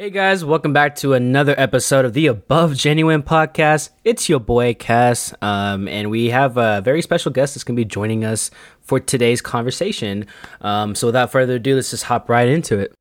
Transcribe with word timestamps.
Hey 0.00 0.10
guys, 0.10 0.44
welcome 0.44 0.72
back 0.72 0.94
to 0.98 1.14
another 1.14 1.56
episode 1.58 2.04
of 2.04 2.12
the 2.12 2.28
Above 2.28 2.76
Genuine 2.76 3.24
podcast. 3.24 3.90
It's 4.04 4.28
your 4.28 4.38
boy 4.38 4.74
Cass, 4.74 5.34
um, 5.42 5.88
and 5.88 6.08
we 6.08 6.30
have 6.30 6.56
a 6.56 6.80
very 6.82 7.02
special 7.02 7.32
guest 7.32 7.56
that's 7.56 7.64
going 7.64 7.74
to 7.74 7.80
be 7.80 7.84
joining 7.84 8.24
us 8.24 8.52
for 8.80 9.00
today's 9.00 9.40
conversation. 9.40 10.26
Um, 10.60 10.94
so, 10.94 11.08
without 11.08 11.32
further 11.32 11.56
ado, 11.56 11.74
let's 11.74 11.90
just 11.90 12.04
hop 12.04 12.28
right 12.28 12.48
into 12.48 12.78
it. 12.78 12.94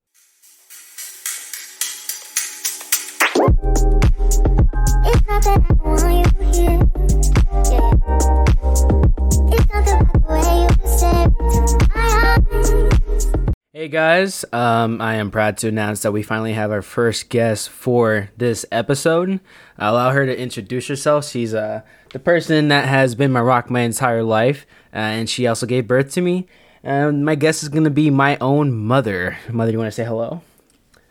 Hey 13.77 13.89
guys, 13.89 14.43
um, 14.53 14.99
I 15.01 15.17
am 15.17 15.29
proud 15.29 15.57
to 15.57 15.67
announce 15.67 16.01
that 16.01 16.11
we 16.11 16.23
finally 16.23 16.53
have 16.53 16.71
our 16.71 16.81
first 16.81 17.29
guest 17.29 17.69
for 17.69 18.31
this 18.35 18.65
episode. 18.71 19.39
I'll 19.77 19.93
allow 19.93 20.09
her 20.13 20.25
to 20.25 20.35
introduce 20.35 20.87
herself. 20.87 21.27
She's 21.27 21.53
uh, 21.53 21.81
the 22.11 22.17
person 22.17 22.69
that 22.69 22.87
has 22.87 23.13
been 23.13 23.31
my 23.31 23.39
rock 23.39 23.69
my 23.69 23.81
entire 23.81 24.23
life, 24.23 24.65
uh, 24.91 24.97
and 24.97 25.29
she 25.29 25.45
also 25.45 25.67
gave 25.67 25.87
birth 25.87 26.11
to 26.13 26.21
me. 26.21 26.47
And 26.81 27.23
my 27.23 27.35
guest 27.35 27.61
is 27.61 27.69
going 27.69 27.83
to 27.83 27.91
be 27.91 28.09
my 28.09 28.35
own 28.41 28.73
mother. 28.73 29.37
Mother, 29.47 29.71
you 29.71 29.77
want 29.77 29.89
to 29.89 29.91
say 29.91 30.05
hello? 30.05 30.41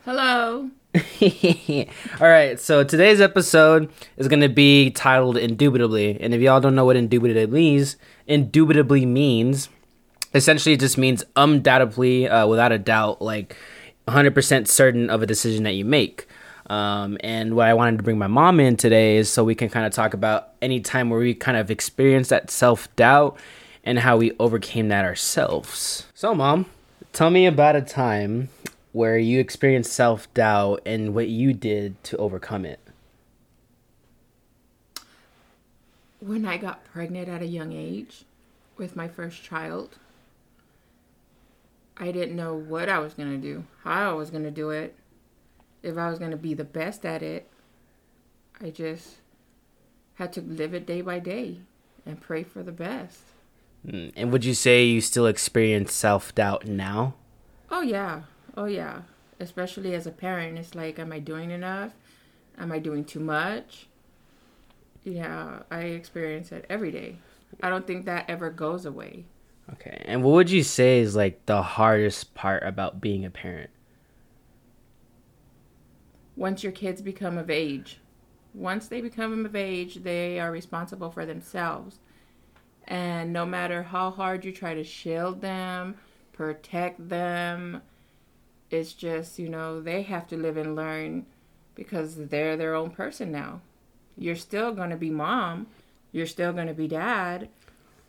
Hello. 0.03 0.69
All 2.19 2.27
right, 2.27 2.59
so 2.59 2.83
today's 2.83 3.21
episode 3.21 3.89
is 4.17 4.27
going 4.27 4.41
to 4.41 4.49
be 4.49 4.89
titled 4.89 5.37
Indubitably. 5.37 6.17
And 6.19 6.33
if 6.33 6.41
y'all 6.41 6.59
don't 6.59 6.75
know 6.75 6.83
what 6.83 6.97
indubitably 6.97 7.47
means, 7.47 7.95
indubitably 8.27 9.05
means 9.05 9.69
essentially 10.37 10.73
it 10.73 10.79
just 10.79 10.97
means 10.97 11.23
undoubtedly, 11.35 12.27
uh, 12.29 12.47
without 12.47 12.71
a 12.71 12.77
doubt, 12.77 13.21
like 13.21 13.55
100% 14.07 14.67
certain 14.67 15.09
of 15.09 15.21
a 15.21 15.25
decision 15.25 15.63
that 15.63 15.73
you 15.73 15.83
make. 15.83 16.27
Um, 16.69 17.17
and 17.21 17.55
what 17.55 17.67
I 17.67 17.73
wanted 17.73 17.97
to 17.97 18.03
bring 18.03 18.17
my 18.17 18.27
mom 18.27 18.59
in 18.59 18.75
today 18.75 19.17
is 19.17 19.29
so 19.29 19.43
we 19.43 19.55
can 19.55 19.69
kind 19.69 19.85
of 19.85 19.93
talk 19.93 20.13
about 20.13 20.49
any 20.61 20.81
time 20.81 21.09
where 21.09 21.19
we 21.19 21.33
kind 21.33 21.57
of 21.57 21.71
experienced 21.71 22.29
that 22.29 22.51
self 22.51 22.93
doubt 22.95 23.37
and 23.83 23.99
how 23.99 24.17
we 24.17 24.33
overcame 24.37 24.89
that 24.89 25.05
ourselves. 25.05 26.07
So, 26.13 26.35
mom, 26.35 26.65
tell 27.13 27.29
me 27.29 27.45
about 27.45 27.77
a 27.77 27.81
time 27.81 28.49
where 28.91 29.17
you 29.17 29.39
experienced 29.39 29.93
self 29.93 30.31
doubt 30.33 30.81
and 30.85 31.15
what 31.15 31.29
you 31.29 31.53
did 31.53 32.03
to 32.03 32.17
overcome 32.17 32.65
it. 32.65 32.79
When 36.19 36.45
I 36.45 36.57
got 36.57 36.83
pregnant 36.83 37.29
at 37.29 37.41
a 37.41 37.45
young 37.45 37.71
age 37.71 38.25
with 38.75 38.95
my 38.95 39.07
first 39.07 39.41
child, 39.43 39.97
I 41.99 42.11
didn't 42.11 42.35
know 42.35 42.53
what 42.55 42.89
I 42.89 42.99
was 42.99 43.13
going 43.13 43.31
to 43.31 43.37
do, 43.37 43.65
how 43.83 44.11
I 44.11 44.13
was 44.13 44.29
going 44.29 44.43
to 44.43 44.51
do 44.51 44.69
it, 44.69 44.95
if 45.81 45.97
I 45.97 46.09
was 46.09 46.19
going 46.19 46.31
to 46.31 46.37
be 46.37 46.53
the 46.53 46.63
best 46.63 47.05
at 47.05 47.23
it. 47.23 47.49
I 48.61 48.69
just 48.69 49.17
had 50.15 50.31
to 50.33 50.41
live 50.41 50.73
it 50.73 50.85
day 50.85 51.01
by 51.01 51.19
day 51.19 51.59
and 52.05 52.21
pray 52.21 52.43
for 52.43 52.63
the 52.63 52.71
best. 52.71 53.19
Mm, 53.85 54.11
And 54.15 54.31
would 54.31 54.45
you 54.45 54.53
say 54.53 54.83
you 54.85 55.01
still 55.01 55.25
experience 55.27 55.93
self 55.93 56.33
doubt 56.35 56.65
now? 56.67 57.15
Oh, 57.69 57.81
yeah. 57.81 58.23
Oh, 58.55 58.65
yeah. 58.65 59.01
Especially 59.39 59.93
as 59.93 60.07
a 60.07 60.11
parent, 60.11 60.57
it's 60.57 60.73
like, 60.75 60.97
am 60.97 61.11
I 61.11 61.19
doing 61.19 61.51
enough? 61.51 61.93
Am 62.57 62.71
I 62.71 62.79
doing 62.79 63.05
too 63.05 63.19
much? 63.19 63.87
Yeah, 65.03 65.59
I 65.69 65.81
experience 65.81 66.51
it 66.51 66.65
every 66.69 66.91
day. 66.91 67.17
I 67.61 67.69
don't 67.69 67.85
think 67.87 68.05
that 68.05 68.29
ever 68.29 68.49
goes 68.49 68.85
away. 68.85 69.25
Okay. 69.73 70.01
And 70.05 70.23
what 70.23 70.31
would 70.33 70.49
you 70.49 70.63
say 70.63 70.99
is 70.99 71.15
like 71.15 71.45
the 71.45 71.61
hardest 71.61 72.33
part 72.33 72.63
about 72.63 73.01
being 73.01 73.25
a 73.25 73.29
parent? 73.29 73.69
once 76.37 76.63
your 76.63 76.71
kids 76.71 77.01
become 77.01 77.37
of 77.37 77.49
age. 77.49 77.99
Once 78.53 78.87
they 78.87 79.01
become 79.01 79.45
of 79.45 79.55
age, 79.55 79.95
they 79.95 80.39
are 80.39 80.51
responsible 80.51 81.09
for 81.11 81.25
themselves. 81.25 81.99
And 82.87 83.33
no 83.33 83.45
matter 83.45 83.83
how 83.83 84.11
hard 84.11 84.45
you 84.45 84.53
try 84.53 84.73
to 84.75 84.83
shield 84.83 85.41
them, 85.41 85.95
protect 86.31 87.09
them, 87.09 87.81
it's 88.69 88.93
just, 88.93 89.39
you 89.39 89.49
know, 89.49 89.81
they 89.81 90.03
have 90.03 90.27
to 90.27 90.37
live 90.37 90.57
and 90.57 90.75
learn 90.75 91.25
because 91.75 92.15
they're 92.15 92.55
their 92.55 92.75
own 92.75 92.91
person 92.91 93.31
now. 93.31 93.61
You're 94.15 94.35
still 94.35 94.71
going 94.71 94.91
to 94.91 94.97
be 94.97 95.09
mom, 95.09 95.67
you're 96.11 96.25
still 96.27 96.53
going 96.53 96.67
to 96.67 96.73
be 96.73 96.87
dad, 96.87 97.49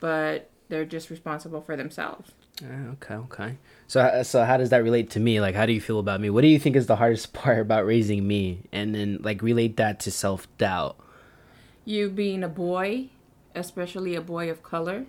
but 0.01 0.51
they're 0.69 0.85
just 0.85 1.11
responsible 1.11 1.61
for 1.61 1.77
themselves. 1.77 2.33
Okay, 2.63 3.15
okay. 3.15 3.59
So, 3.87 4.23
so 4.25 4.45
how 4.45 4.57
does 4.57 4.71
that 4.71 4.83
relate 4.83 5.11
to 5.11 5.21
me? 5.21 5.41
Like, 5.41 5.55
how 5.55 5.65
do 5.67 5.73
you 5.73 5.81
feel 5.81 5.99
about 6.01 6.21
me? 6.21 6.29
What 6.31 6.43
do 6.43 6.49
you 6.49 6.59
think 6.59 6.77
is 6.77 6.87
the 6.87 6.97
hardest 6.97 7.33
part 7.33 7.61
about 7.61 7.87
raising 7.87 8.27
me? 8.27 8.61
And 8.73 8.95
then, 8.95 9.19
like, 9.23 9.43
relate 9.43 9.77
that 9.77 10.01
to 10.01 10.11
self 10.11 10.47
doubt. 10.59 10.97
you 11.85 12.11
being 12.11 12.43
a 12.45 12.49
boy, 12.49 13.09
especially 13.55 14.15
a 14.15 14.21
boy 14.21 14.51
of 14.51 14.63
color. 14.63 15.07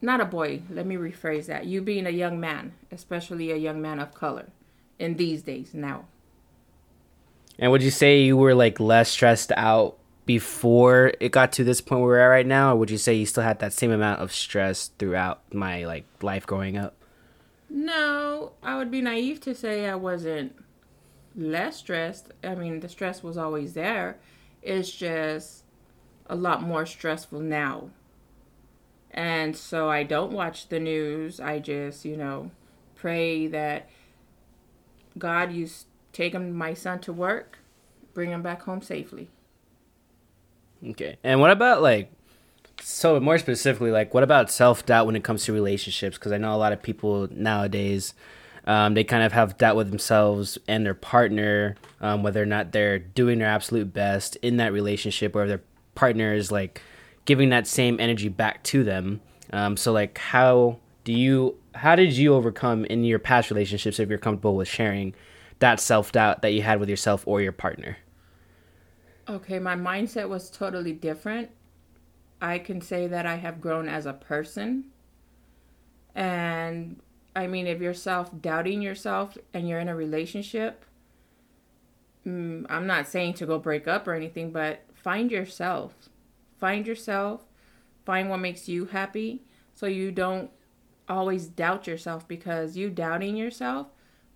Not 0.00 0.20
a 0.20 0.24
boy, 0.24 0.62
let 0.70 0.86
me 0.86 0.94
rephrase 0.94 1.46
that. 1.46 1.66
You 1.66 1.82
being 1.82 2.06
a 2.06 2.10
young 2.10 2.38
man, 2.38 2.72
especially 2.92 3.50
a 3.50 3.56
young 3.56 3.82
man 3.82 3.98
of 3.98 4.14
color 4.14 4.46
in 4.98 5.16
these 5.16 5.42
days 5.42 5.74
now. 5.74 6.06
And 7.58 7.72
would 7.72 7.82
you 7.82 7.90
say 7.90 8.22
you 8.22 8.36
were 8.36 8.54
like 8.54 8.78
less 8.78 9.10
stressed 9.10 9.50
out 9.56 9.97
before 10.28 11.14
it 11.20 11.32
got 11.32 11.52
to 11.52 11.64
this 11.64 11.80
point 11.80 12.02
where 12.02 12.10
we're 12.10 12.18
at 12.18 12.26
right 12.26 12.46
now, 12.46 12.74
or 12.74 12.76
would 12.76 12.90
you 12.90 12.98
say 12.98 13.14
you 13.14 13.24
still 13.24 13.42
had 13.42 13.60
that 13.60 13.72
same 13.72 13.90
amount 13.90 14.20
of 14.20 14.30
stress 14.30 14.88
throughout 14.98 15.40
my 15.54 15.86
like 15.86 16.04
life 16.20 16.46
growing 16.46 16.76
up? 16.76 16.94
No, 17.70 18.52
I 18.62 18.76
would 18.76 18.90
be 18.90 19.00
naive 19.00 19.40
to 19.40 19.54
say 19.54 19.88
I 19.88 19.94
wasn't 19.94 20.54
less 21.34 21.78
stressed. 21.78 22.30
I 22.44 22.54
mean, 22.56 22.80
the 22.80 22.90
stress 22.90 23.22
was 23.22 23.38
always 23.38 23.72
there. 23.72 24.18
It's 24.60 24.90
just 24.90 25.64
a 26.26 26.36
lot 26.36 26.62
more 26.62 26.84
stressful 26.84 27.40
now. 27.40 27.88
And 29.10 29.56
so 29.56 29.88
I 29.88 30.02
don't 30.02 30.32
watch 30.32 30.68
the 30.68 30.78
news. 30.78 31.40
I 31.40 31.58
just, 31.58 32.04
you 32.04 32.18
know, 32.18 32.50
pray 32.96 33.46
that 33.46 33.88
God, 35.16 35.52
you 35.52 35.70
take 36.12 36.38
my 36.38 36.74
son 36.74 36.98
to 37.00 37.14
work, 37.14 37.60
bring 38.12 38.30
him 38.30 38.42
back 38.42 38.60
home 38.64 38.82
safely. 38.82 39.30
Okay. 40.86 41.18
And 41.24 41.40
what 41.40 41.50
about 41.50 41.82
like 41.82 42.12
so 42.80 43.18
more 43.18 43.38
specifically 43.38 43.90
like 43.90 44.14
what 44.14 44.22
about 44.22 44.50
self-doubt 44.50 45.06
when 45.06 45.16
it 45.16 45.24
comes 45.24 45.44
to 45.44 45.52
relationships? 45.52 46.16
Because 46.16 46.32
I 46.32 46.38
know 46.38 46.54
a 46.54 46.56
lot 46.56 46.72
of 46.72 46.82
people 46.82 47.28
nowadays 47.30 48.14
um, 48.66 48.94
they 48.94 49.02
kind 49.02 49.22
of 49.22 49.32
have 49.32 49.56
doubt 49.56 49.76
with 49.76 49.88
themselves 49.88 50.58
and 50.68 50.84
their 50.84 50.94
partner 50.94 51.76
um, 52.00 52.22
whether 52.22 52.42
or 52.42 52.46
not 52.46 52.72
they're 52.72 52.98
doing 52.98 53.38
their 53.38 53.48
absolute 53.48 53.92
best 53.92 54.36
in 54.36 54.58
that 54.58 54.72
relationship 54.72 55.34
or 55.34 55.46
their 55.48 55.62
partner 55.94 56.34
is 56.34 56.52
like 56.52 56.82
giving 57.24 57.48
that 57.48 57.66
same 57.66 57.98
energy 57.98 58.28
back 58.28 58.62
to 58.64 58.84
them. 58.84 59.20
Um, 59.52 59.76
so 59.76 59.92
like 59.92 60.18
how 60.18 60.78
do 61.04 61.12
you 61.12 61.56
how 61.74 61.96
did 61.96 62.12
you 62.12 62.34
overcome 62.34 62.84
in 62.84 63.04
your 63.04 63.18
past 63.18 63.50
relationships 63.50 63.98
if 63.98 64.08
you're 64.08 64.18
comfortable 64.18 64.54
with 64.54 64.68
sharing 64.68 65.14
that 65.60 65.80
self-doubt 65.80 66.42
that 66.42 66.52
you 66.52 66.62
had 66.62 66.78
with 66.78 66.88
yourself 66.88 67.26
or 67.26 67.40
your 67.40 67.52
partner 67.52 67.96
Okay, 69.28 69.58
my 69.58 69.76
mindset 69.76 70.28
was 70.28 70.48
totally 70.48 70.92
different. 70.92 71.50
I 72.40 72.58
can 72.58 72.80
say 72.80 73.06
that 73.08 73.26
I 73.26 73.36
have 73.36 73.60
grown 73.60 73.88
as 73.88 74.06
a 74.06 74.12
person. 74.14 74.84
And 76.14 77.00
I 77.36 77.46
mean, 77.46 77.66
if 77.66 77.80
you're 77.80 77.92
self 77.94 78.30
doubting 78.40 78.80
yourself 78.80 79.36
and 79.52 79.68
you're 79.68 79.80
in 79.80 79.88
a 79.88 79.94
relationship, 79.94 80.84
mm, 82.26 82.64
I'm 82.70 82.86
not 82.86 83.06
saying 83.06 83.34
to 83.34 83.46
go 83.46 83.58
break 83.58 83.86
up 83.86 84.08
or 84.08 84.14
anything, 84.14 84.50
but 84.50 84.84
find 84.94 85.30
yourself. 85.30 86.08
Find 86.58 86.86
yourself. 86.86 87.42
Find 88.06 88.30
what 88.30 88.38
makes 88.38 88.68
you 88.68 88.86
happy 88.86 89.42
so 89.74 89.86
you 89.86 90.10
don't 90.10 90.50
always 91.06 91.46
doubt 91.46 91.86
yourself 91.86 92.26
because 92.26 92.76
you 92.76 92.88
doubting 92.88 93.36
yourself 93.36 93.88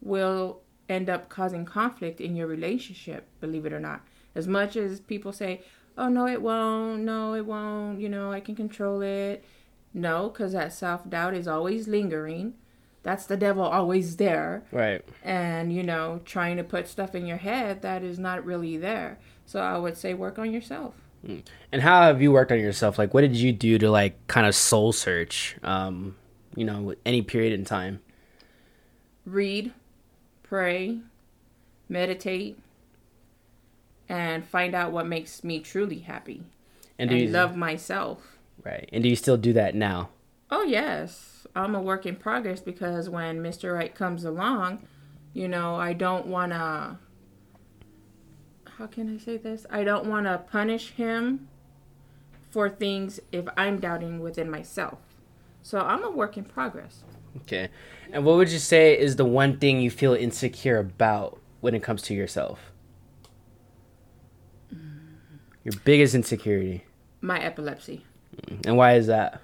will 0.03 0.61
end 0.89 1.09
up 1.09 1.31
causing 1.31 1.65
conflict 1.65 2.21
in 2.21 2.37
your 2.37 2.47
relationship, 2.47 3.27
believe 3.41 3.65
it 3.65 3.73
or 3.73 3.81
not. 3.81 4.03
As 4.35 4.49
much 4.49 4.77
as 4.77 5.01
people 5.01 5.33
say, 5.33 5.63
oh, 5.99 6.09
no, 6.09 6.27
it 6.27 6.41
won't, 6.41 7.03
no, 7.03 7.35
it 7.35 7.47
won't, 7.47 8.01
you 8.01 8.09
know, 8.09 8.33
I 8.33 8.41
can 8.41 8.55
control 8.55 9.03
it. 9.03 9.45
No, 9.95 10.31
because 10.31 10.53
that 10.53 10.73
self 10.73 11.09
doubt 11.09 11.35
is 11.35 11.47
always 11.47 11.87
lingering. 11.87 12.55
That's 13.03 13.27
the 13.27 13.37
devil 13.37 13.65
always 13.65 14.17
there. 14.17 14.63
right 14.71 15.05
And, 15.25 15.73
you 15.73 15.83
know, 15.83 16.21
trying 16.25 16.57
to 16.57 16.65
put 16.65 16.89
stuff 16.89 17.15
in 17.15 17.27
your 17.27 17.39
head 17.39 17.83
that 17.83 18.03
is 18.03 18.19
not 18.19 18.45
really 18.45 18.77
there. 18.77 19.19
So 19.45 19.61
I 19.61 19.77
would 19.77 19.97
say 19.97 20.15
work 20.15 20.39
on 20.39 20.53
yourself. 20.53 20.95
And 21.25 21.83
how 21.83 22.03
have 22.03 22.21
you 22.21 22.33
worked 22.33 22.53
on 22.53 22.61
yourself? 22.61 22.99
Like, 22.99 23.15
what 23.15 23.21
did 23.21 23.37
you 23.37 23.53
do 23.53 23.79
to 23.79 23.91
like 23.91 24.27
kind 24.27 24.47
of 24.47 24.55
soul 24.55 24.93
search? 24.93 25.57
Um, 25.63 26.17
you 26.57 26.65
know, 26.65 26.95
any 27.07 27.23
period 27.23 27.53
in 27.53 27.65
time. 27.65 28.01
Read, 29.25 29.73
pray, 30.43 30.99
meditate, 31.89 32.59
and 34.13 34.45
find 34.45 34.75
out 34.75 34.93
what 34.93 35.07
makes 35.07 35.43
me 35.43 35.59
truly 35.59 36.01
happy. 36.01 36.43
And 36.99 37.11
And, 37.11 37.19
you 37.21 37.29
love 37.29 37.57
myself. 37.57 38.37
right? 38.63 38.89
And 38.93 39.03
do 39.03 39.09
you 39.09 39.17
still 39.17 39.39
do 39.39 39.53
that 39.55 39.75
now? 39.75 40.11
Oh, 40.51 40.63
yes. 40.65 41.47
I'm 41.57 41.75
a 41.75 41.81
work 41.81 42.05
in 42.05 42.17
progress 42.17 42.61
because 42.61 43.09
when 43.09 43.43
Mr. 43.43 43.75
Right 43.75 43.95
comes 43.95 44.25
along, 44.25 44.87
You 45.35 45.49
know, 45.49 45.77
I 45.77 45.95
don't 45.95 46.27
want 46.27 46.53
to. 46.53 46.99
How 48.77 48.87
can 48.87 49.15
I 49.15 49.19
say 49.19 49.39
this? 49.39 49.65
I 49.71 49.83
don't 49.83 50.05
want 50.07 50.27
to 50.27 50.39
punish 50.39 50.91
him 50.91 51.49
for 52.51 52.69
things 52.69 53.19
if 53.33 53.47
I'm 53.57 53.79
doubting 53.81 54.21
within 54.21 54.51
myself. 54.51 54.99
So 55.63 55.79
I'm 55.81 56.05
a 56.05 56.11
work 56.11 56.37
in 56.37 56.45
progress. 56.45 57.03
Okay. 57.39 57.71
And 58.13 58.27
what 58.27 58.37
would 58.37 58.51
you 58.51 58.59
say 58.59 58.99
is 58.99 59.17
the 59.17 59.25
one 59.25 59.59
thing 59.59 59.81
you 59.81 59.91
feel 59.91 60.13
insecure 60.13 60.79
about 60.79 61.41
when 61.63 61.75
it 61.75 61.83
comes 61.83 62.03
to 62.03 62.15
yourself? 62.15 62.72
Your 65.65 65.75
biggest 65.85 66.15
insecurity. 66.15 66.85
My 67.21 67.41
epilepsy. 67.41 68.05
And 68.65 68.77
why 68.77 68.95
is 68.95 69.07
that? 69.07 69.41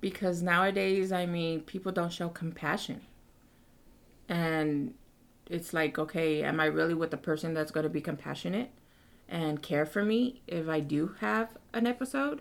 because 0.00 0.42
nowadays 0.42 1.10
i 1.10 1.26
mean 1.26 1.60
people 1.60 1.90
don't 1.90 2.12
show 2.12 2.28
compassion 2.28 3.00
and 4.28 4.94
it's 5.50 5.72
like 5.72 5.98
okay 5.98 6.42
am 6.42 6.60
i 6.60 6.66
really 6.66 6.94
with 6.94 7.10
the 7.10 7.16
person 7.16 7.54
that's 7.54 7.70
going 7.70 7.84
to 7.84 7.90
be 7.90 8.00
compassionate 8.00 8.70
and 9.28 9.62
care 9.62 9.84
for 9.86 10.04
me 10.04 10.40
if 10.46 10.68
i 10.68 10.80
do 10.80 11.14
have 11.20 11.56
an 11.72 11.86
episode 11.86 12.40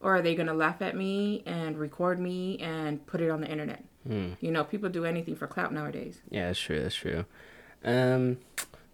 or 0.00 0.16
are 0.16 0.22
they 0.22 0.34
going 0.34 0.48
to 0.48 0.52
laugh 0.54 0.82
at 0.82 0.96
me 0.96 1.42
and 1.46 1.78
record 1.78 2.20
me 2.20 2.58
and 2.58 3.06
put 3.06 3.20
it 3.20 3.30
on 3.30 3.40
the 3.40 3.48
internet 3.48 3.84
you 4.40 4.50
know 4.50 4.64
people 4.64 4.88
do 4.88 5.04
anything 5.04 5.36
for 5.36 5.46
clout 5.46 5.72
nowadays 5.72 6.20
Yeah, 6.28 6.48
that's 6.48 6.58
true. 6.58 6.82
That's 6.82 6.94
true. 6.94 7.24
Um, 7.84 8.38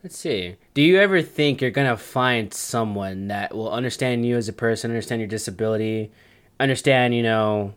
let's 0.08 0.16
see. 0.16 0.56
Do 0.72 0.80
you 0.80 0.98
ever 0.98 1.20
think 1.20 1.60
you're 1.60 1.70
gonna 1.70 1.94
find 1.94 2.54
someone 2.54 3.28
that 3.28 3.54
will 3.54 3.70
understand 3.70 4.24
you 4.24 4.38
as 4.38 4.48
a 4.48 4.54
person, 4.54 4.90
understand 4.90 5.20
your 5.20 5.28
disability, 5.28 6.10
understand, 6.58 7.14
you 7.14 7.22
know, 7.22 7.74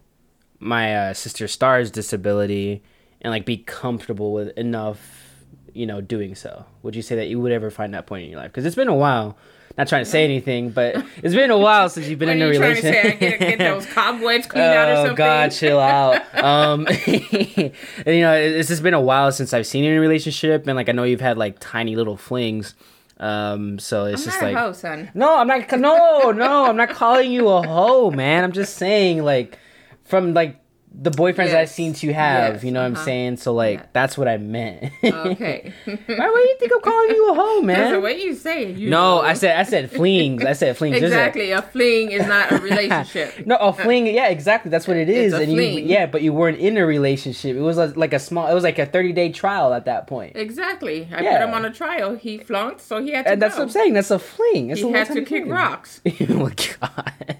my 0.57 0.95
uh, 0.95 1.13
sister 1.13 1.45
Star's 1.49 1.91
disability, 1.91 2.83
and 3.19 3.31
like 3.31 3.45
be 3.45 3.57
comfortable 3.57 4.31
with 4.31 4.57
enough, 4.57 5.43
you 5.73 5.85
know, 5.85 5.99
doing 5.99 6.33
so? 6.33 6.63
Would 6.83 6.95
you 6.95 7.01
say 7.01 7.17
that 7.17 7.27
you 7.27 7.37
would 7.41 7.51
ever 7.51 7.69
find 7.69 7.93
that 7.93 8.07
point 8.07 8.23
in 8.23 8.29
your 8.29 8.39
life? 8.39 8.51
Because 8.51 8.65
it's 8.65 8.77
been 8.77 8.87
a 8.87 8.95
while. 8.95 9.35
Not 9.77 9.87
trying 9.87 10.03
to 10.03 10.09
say 10.09 10.23
anything, 10.23 10.69
but 10.71 11.03
it's 11.23 11.33
been 11.33 11.51
a 11.51 11.57
while 11.57 11.89
since 11.89 12.07
you've 12.07 12.19
been 12.19 12.29
in 12.29 12.41
a 12.41 12.47
you 12.47 12.57
trying 12.57 12.75
to 12.75 12.81
relationship. 12.81 13.03
say 13.03 13.13
i 13.13 13.37
get, 13.37 13.39
get 13.39 13.59
those 13.59 13.85
cobwebs 13.85 14.47
cleaned 14.47 14.65
out 14.65 14.89
or 14.89 14.91
Oh 14.95 14.95
something 15.05 15.15
God, 15.15 15.51
chill 15.51 15.79
out. 15.79 16.21
Um, 16.41 16.87
and, 16.87 17.73
you 18.05 18.21
know, 18.21 18.33
it's 18.33 18.67
just 18.67 18.81
been 18.81 18.93
a 18.95 19.01
while 19.01 19.31
since 19.31 19.53
I've 19.53 19.67
seen 19.67 19.83
you 19.83 19.91
in 19.91 19.97
a 19.97 20.01
relationship, 20.01 20.65
and 20.67 20.75
like 20.75 20.89
I 20.89 20.91
know 20.91 21.03
you've 21.03 21.21
had 21.21 21.37
like 21.37 21.57
tiny 21.59 21.95
little 21.95 22.17
flings. 22.17 22.73
Um, 23.19 23.77
so 23.77 24.05
it's 24.05 24.23
i'm 24.23 24.31
just 24.31 24.41
like 24.41 24.55
a 24.55 24.59
hoe 24.59 24.73
son 24.73 25.11
no, 25.13 25.37
I'm 25.37 25.47
not. 25.47 25.71
No, 25.79 26.31
no, 26.31 26.65
I'm 26.65 26.75
not 26.75 26.89
calling 26.89 27.31
you 27.31 27.47
a 27.49 27.65
hoe, 27.67 28.09
man. 28.09 28.43
I'm 28.43 28.51
just 28.51 28.77
saying 28.77 29.23
like 29.23 29.59
from 30.03 30.33
like 30.33 30.60
the 30.93 31.09
boyfriends 31.09 31.55
I've 31.55 31.69
seen 31.69 31.95
you 31.99 32.13
have. 32.13 32.55
Yes, 32.55 32.63
You 32.65 32.71
know 32.71 32.81
what 32.81 32.87
I'm 32.87 32.95
uh-huh. 32.95 33.05
saying? 33.05 33.37
So 33.37 33.53
like 33.53 33.79
Yeah. 33.79 33.85
that's 33.93 34.17
what 34.17 34.27
I 34.27 34.37
meant. 34.37 34.91
okay 35.03 35.73
Why 35.85 35.95
would 36.29 36.41
you 36.41 36.55
think 36.59 36.71
I'm 36.75 36.81
calling 36.81 37.09
you 37.15 37.31
a 37.31 37.33
hoe, 37.33 37.61
That's 37.65 37.79
the 37.89 37.91
man? 37.93 38.01
way 38.01 38.21
you 38.21 38.35
say 38.35 38.65
it 38.65 38.77
you 38.77 38.89
No, 38.89 39.15
know. 39.15 39.21
I 39.21 39.33
said 39.33 39.57
I 39.57 39.63
said 39.63 39.89
flings. 39.89 40.43
I 40.43 40.51
said 40.53 40.75
a- 40.81 40.85
exactly 40.95 41.51
a 41.51 41.61
fling 41.61 42.11
is 42.11 42.27
not 42.27 42.51
a 42.51 42.57
relationship 42.57 43.45
No, 43.47 43.55
a 43.55 43.71
fling. 43.71 44.05
Yeah, 44.07 44.27
exactly. 44.27 44.69
That's 44.69 44.85
what 44.87 44.97
it 44.97 45.07
is. 45.09 45.33
And 45.33 45.51
you, 45.51 45.61
yeah, 45.61 46.07
but 46.07 46.21
you 46.23 46.33
weren't 46.33 46.59
in 46.59 46.75
a 46.77 46.85
relationship. 46.85 47.55
It 47.55 47.61
was 47.61 47.77
like 47.95 48.13
a 48.13 48.19
small. 48.19 48.47
It 48.47 48.53
was 48.53 48.63
like 48.63 48.77
a 48.77 48.85
thirty 48.85 49.13
day 49.13 49.31
trial 49.31 49.73
at 49.73 49.85
that 49.85 50.07
point. 50.07 50.35
Exactly. 50.35 51.07
I 51.15 51.21
Yeah. 51.21 51.37
put 51.39 51.47
him 51.47 51.53
on 51.55 51.63
a 51.65 51.71
trial. 51.71 52.15
He 52.15 52.37
flunked, 52.37 52.81
so 52.81 53.01
he 53.01 53.11
had 53.11 53.25
to 53.25 53.31
And 53.31 53.41
that's 53.41 53.55
what 53.55 53.63
I'm 53.63 53.69
saying. 53.69 53.93
That's 53.93 54.11
a 54.11 54.19
fling. 54.19 54.71
It's 54.71 54.81
He 54.81 54.89
a 54.93 54.97
had 54.97 55.07
to 55.07 55.13
kick 55.23 55.43
fling. 55.43 55.49
rocks. 55.49 56.01
oh 56.05 56.25
my 56.35 56.53
god. 56.81 57.37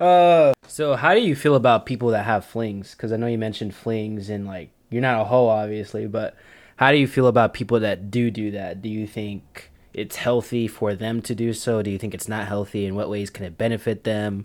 Uh, 0.00 0.52
so 0.66 0.94
how 0.96 1.14
do 1.14 1.20
you 1.20 1.34
feel 1.34 1.54
about 1.54 1.86
people 1.86 2.10
that 2.10 2.24
have 2.24 2.44
flings? 2.44 2.92
Because 2.92 3.12
I 3.12 3.16
know 3.16 3.26
you 3.26 3.38
mentioned 3.38 3.74
flings, 3.74 4.28
and 4.28 4.46
like 4.46 4.70
you're 4.90 5.02
not 5.02 5.20
a 5.20 5.24
hoe, 5.24 5.48
obviously, 5.48 6.06
but 6.06 6.36
how 6.76 6.92
do 6.92 6.98
you 6.98 7.06
feel 7.06 7.26
about 7.26 7.54
people 7.54 7.80
that 7.80 8.10
do 8.10 8.30
do 8.30 8.50
that? 8.52 8.82
Do 8.82 8.88
you 8.88 9.06
think 9.06 9.70
it's 9.94 10.16
healthy 10.16 10.68
for 10.68 10.94
them 10.94 11.22
to 11.22 11.34
do 11.34 11.52
so? 11.52 11.82
Do 11.82 11.90
you 11.90 11.98
think 11.98 12.14
it's 12.14 12.28
not 12.28 12.48
healthy? 12.48 12.84
In 12.84 12.94
what 12.94 13.08
ways 13.08 13.30
can 13.30 13.44
it 13.44 13.56
benefit 13.56 14.04
them? 14.04 14.44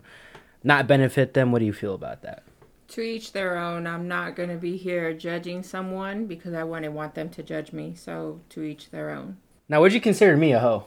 Not 0.64 0.86
benefit 0.86 1.34
them? 1.34 1.52
What 1.52 1.58
do 1.58 1.66
you 1.66 1.72
feel 1.72 1.94
about 1.94 2.22
that? 2.22 2.42
To 2.88 3.00
each 3.02 3.32
their 3.32 3.58
own. 3.58 3.86
I'm 3.86 4.08
not 4.08 4.36
going 4.36 4.48
to 4.48 4.56
be 4.56 4.76
here 4.76 5.12
judging 5.12 5.62
someone 5.62 6.26
because 6.26 6.54
I 6.54 6.64
wouldn't 6.64 6.94
want 6.94 7.14
them 7.14 7.28
to 7.30 7.42
judge 7.42 7.72
me. 7.72 7.94
So 7.94 8.40
to 8.50 8.62
each 8.62 8.90
their 8.90 9.10
own. 9.10 9.38
Now, 9.68 9.80
would 9.80 9.92
you 9.92 10.00
consider 10.00 10.36
me 10.36 10.52
a 10.52 10.60
hoe? 10.60 10.86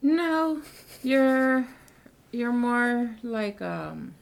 No, 0.00 0.62
you're 1.02 1.68
you're 2.32 2.52
more 2.52 3.16
like 3.22 3.62
um 3.62 4.14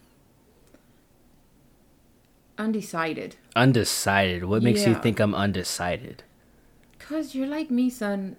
undecided. 2.58 3.36
Undecided. 3.56 4.44
What 4.44 4.62
makes 4.62 4.86
you 4.86 4.94
think 4.94 5.18
I'm 5.18 5.34
undecided? 5.34 6.24
Cause 6.98 7.34
you're 7.34 7.46
like 7.46 7.70
me, 7.70 7.88
son. 7.88 8.36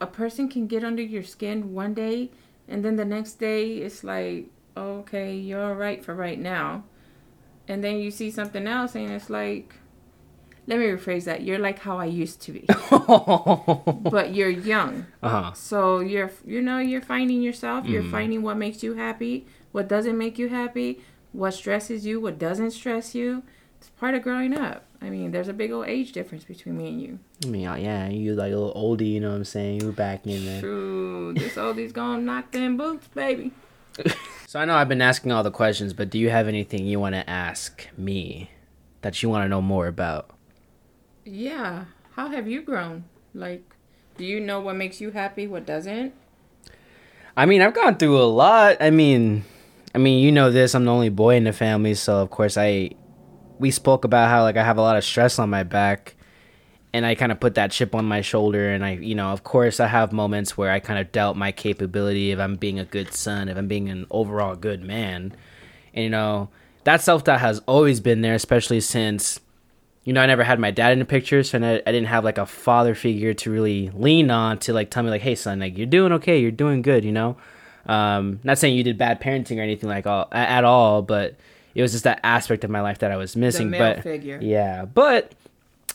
A 0.00 0.06
person 0.06 0.48
can 0.48 0.66
get 0.66 0.84
under 0.84 1.02
your 1.02 1.22
skin 1.22 1.72
one 1.72 1.94
day, 1.94 2.30
and 2.68 2.84
then 2.84 2.96
the 2.96 3.04
next 3.04 3.34
day 3.34 3.78
it's 3.78 4.04
like, 4.04 4.46
okay, 4.76 5.34
you're 5.34 5.62
all 5.62 5.74
right 5.74 6.04
for 6.04 6.14
right 6.14 6.38
now, 6.38 6.84
and 7.68 7.82
then 7.84 7.98
you 7.98 8.10
see 8.10 8.30
something 8.30 8.66
else, 8.66 8.94
and 8.94 9.10
it's 9.10 9.28
like, 9.28 9.74
let 10.66 10.78
me 10.78 10.86
rephrase 10.86 11.24
that. 11.24 11.42
You're 11.42 11.58
like 11.58 11.80
how 11.80 11.98
I 11.98 12.06
used 12.06 12.40
to 12.42 12.52
be, 12.52 12.64
but 14.10 14.34
you're 14.34 14.50
young, 14.50 15.06
huh. 15.22 15.52
so 15.52 16.00
you're, 16.00 16.30
you 16.46 16.60
know, 16.60 16.78
you're 16.78 17.00
finding 17.00 17.42
yourself. 17.42 17.86
You're 17.86 18.04
finding 18.04 18.42
what 18.42 18.56
makes 18.56 18.82
you 18.82 18.94
happy, 18.94 19.46
what 19.72 19.88
doesn't 19.88 20.16
make 20.16 20.38
you 20.38 20.48
happy, 20.48 21.02
what 21.32 21.52
stresses 21.52 22.06
you, 22.06 22.20
what 22.20 22.38
doesn't 22.38 22.72
stress 22.72 23.14
you. 23.14 23.42
It's 23.78 23.88
part 23.90 24.14
of 24.14 24.22
growing 24.22 24.54
up. 24.54 24.84
I 25.02 25.08
mean, 25.08 25.30
there's 25.30 25.48
a 25.48 25.54
big 25.54 25.72
old 25.72 25.86
age 25.86 26.12
difference 26.12 26.44
between 26.44 26.76
me 26.76 26.88
and 26.88 27.00
you. 27.00 27.18
I 27.44 27.48
mean, 27.48 27.66
uh, 27.66 27.76
yeah, 27.76 28.08
you 28.08 28.34
like 28.34 28.52
a 28.52 28.56
little 28.56 28.74
oldie, 28.74 29.12
you 29.12 29.20
know 29.20 29.30
what 29.30 29.36
I'm 29.36 29.44
saying? 29.44 29.80
You 29.80 29.92
back 29.92 30.26
in 30.26 30.44
there. 30.44 30.60
True. 30.60 31.32
This 31.34 31.56
oldie's 31.56 31.92
gonna 31.92 32.20
knock 32.20 32.52
them 32.52 32.76
boots, 32.76 33.08
baby. 33.08 33.52
So 34.50 34.58
I 34.58 34.64
know 34.64 34.74
I've 34.74 34.88
been 34.88 35.00
asking 35.00 35.30
all 35.30 35.44
the 35.44 35.52
questions, 35.52 35.92
but 35.92 36.10
do 36.10 36.18
you 36.18 36.28
have 36.28 36.48
anything 36.48 36.84
you 36.84 36.98
want 36.98 37.14
to 37.14 37.30
ask 37.30 37.86
me 37.96 38.50
that 39.02 39.22
you 39.22 39.28
want 39.28 39.44
to 39.44 39.48
know 39.48 39.62
more 39.62 39.86
about? 39.86 40.30
Yeah. 41.24 41.86
How 42.16 42.28
have 42.28 42.48
you 42.48 42.62
grown? 42.62 43.04
Like, 43.34 43.62
do 44.16 44.24
you 44.24 44.40
know 44.40 44.60
what 44.60 44.76
makes 44.76 45.00
you 45.00 45.10
happy, 45.10 45.46
what 45.46 45.66
doesn't? 45.66 46.12
I 47.36 47.46
mean, 47.46 47.62
I've 47.62 47.74
gone 47.74 47.96
through 47.96 48.20
a 48.20 48.24
lot. 48.24 48.76
I 48.80 48.90
mean, 48.90 49.44
I 49.94 49.98
mean, 49.98 50.22
you 50.22 50.32
know 50.32 50.50
this. 50.50 50.74
I'm 50.74 50.84
the 50.84 50.92
only 50.92 51.08
boy 51.08 51.36
in 51.36 51.44
the 51.44 51.52
family, 51.52 51.94
so 51.94 52.18
of 52.18 52.30
course 52.30 52.56
I. 52.56 52.90
We 53.58 53.70
spoke 53.70 54.04
about 54.04 54.30
how 54.30 54.42
like 54.42 54.56
I 54.56 54.64
have 54.64 54.78
a 54.78 54.82
lot 54.82 54.96
of 54.96 55.04
stress 55.04 55.38
on 55.38 55.50
my 55.50 55.62
back, 55.62 56.16
and 56.92 57.04
I 57.06 57.14
kind 57.14 57.30
of 57.30 57.40
put 57.40 57.54
that 57.54 57.70
chip 57.70 57.94
on 57.94 58.04
my 58.04 58.20
shoulder, 58.20 58.70
and 58.70 58.84
I, 58.84 58.92
you 58.92 59.14
know, 59.14 59.28
of 59.28 59.44
course 59.44 59.80
I 59.80 59.86
have 59.86 60.12
moments 60.12 60.56
where 60.56 60.70
I 60.70 60.80
kind 60.80 60.98
of 60.98 61.12
doubt 61.12 61.36
my 61.36 61.52
capability 61.52 62.30
if 62.30 62.38
I'm 62.38 62.56
being 62.56 62.78
a 62.78 62.84
good 62.84 63.12
son, 63.12 63.48
if 63.48 63.56
I'm 63.56 63.68
being 63.68 63.88
an 63.90 64.06
overall 64.10 64.56
good 64.56 64.82
man, 64.82 65.34
and 65.94 66.04
you 66.04 66.10
know 66.10 66.48
that 66.84 67.00
self 67.00 67.24
doubt 67.24 67.40
has 67.40 67.60
always 67.66 68.00
been 68.00 68.22
there, 68.22 68.34
especially 68.34 68.80
since. 68.80 69.40
You 70.04 70.14
know, 70.14 70.22
I 70.22 70.26
never 70.26 70.42
had 70.42 70.58
my 70.58 70.70
dad 70.70 70.92
in 70.92 70.98
the 70.98 71.04
picture, 71.04 71.42
so 71.42 71.58
I, 71.58 71.74
I 71.86 71.92
didn't 71.92 72.06
have 72.06 72.24
like 72.24 72.38
a 72.38 72.46
father 72.46 72.94
figure 72.94 73.34
to 73.34 73.50
really 73.50 73.90
lean 73.90 74.30
on 74.30 74.58
to 74.60 74.72
like 74.72 74.90
tell 74.90 75.02
me 75.02 75.10
like, 75.10 75.20
"Hey, 75.20 75.34
son, 75.34 75.60
like 75.60 75.76
you're 75.76 75.86
doing 75.86 76.12
okay, 76.12 76.40
you're 76.40 76.50
doing 76.50 76.82
good," 76.82 77.04
you 77.04 77.12
know. 77.12 77.36
Um, 77.86 78.40
not 78.44 78.58
saying 78.58 78.76
you 78.76 78.84
did 78.84 78.96
bad 78.98 79.20
parenting 79.20 79.58
or 79.58 79.62
anything 79.62 79.88
like 79.88 80.06
all 80.06 80.28
at 80.32 80.64
all, 80.64 81.02
but 81.02 81.36
it 81.74 81.82
was 81.82 81.92
just 81.92 82.04
that 82.04 82.20
aspect 82.24 82.64
of 82.64 82.70
my 82.70 82.80
life 82.80 82.98
that 83.00 83.10
I 83.10 83.16
was 83.16 83.36
missing. 83.36 83.70
but 83.70 84.02
figure. 84.02 84.38
yeah, 84.40 84.84
but 84.84 85.32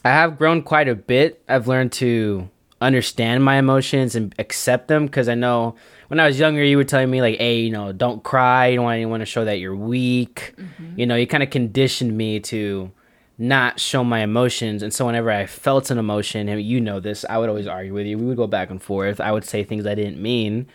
I 0.04 0.10
have 0.10 0.38
grown 0.38 0.62
quite 0.62 0.88
a 0.88 0.96
bit. 0.96 1.42
I've 1.50 1.68
learned 1.68 1.92
to 1.94 2.50
understand 2.82 3.44
my 3.44 3.58
emotions 3.58 4.16
and 4.16 4.36
accept 4.38 4.88
them 4.88 5.08
because 5.08 5.28
I 5.28 5.36
know 5.36 5.76
when 6.10 6.20
I 6.20 6.28
was 6.28 6.38
younger, 6.38 6.64
you 6.64 6.78
were 6.78 6.84
telling 6.84 7.10
me 7.10 7.22
like, 7.22 7.38
"Hey, 7.38 7.62
you 7.62 7.72
know, 7.72 7.92
don't 7.92 8.22
cry. 8.24 8.68
You 8.68 8.76
don't 8.76 8.86
want 8.86 8.98
anyone 8.98 9.20
to 9.22 9.26
show 9.26 9.46
that 9.46 9.60
you're 9.60 9.76
weak." 9.76 10.54
You 10.96 11.08
know, 11.08 11.16
you 11.16 11.26
kind 11.26 11.42
of 11.42 11.50
conditioned 11.50 12.16
me 12.16 12.40
to 12.42 12.92
not 13.38 13.80
show 13.80 14.04
my 14.04 14.20
emotions, 14.20 14.82
and 14.82 14.94
so 14.94 15.06
whenever 15.06 15.30
I 15.30 15.46
felt 15.46 15.92
an 15.92 15.98
emotion, 15.98 16.48
and 16.48 16.62
you 16.62 16.80
know 16.80 17.00
this, 17.00 17.26
I 17.30 17.38
would 17.38 17.50
always 17.50 17.68
argue 17.68 17.94
with 17.94 18.06
you. 18.06 18.18
We 18.18 18.26
would 18.26 18.38
go 18.38 18.48
back 18.48 18.70
and 18.70 18.82
forth. 18.82 19.20
I 19.20 19.32
would 19.32 19.44
say 19.44 19.64
things 19.64 19.86
I 19.86 19.96
didn't 19.96 20.22
mean, 20.22 20.68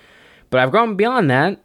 but 0.51 0.61
I've 0.61 0.71
grown 0.71 0.97
beyond 0.97 1.31
that. 1.31 1.59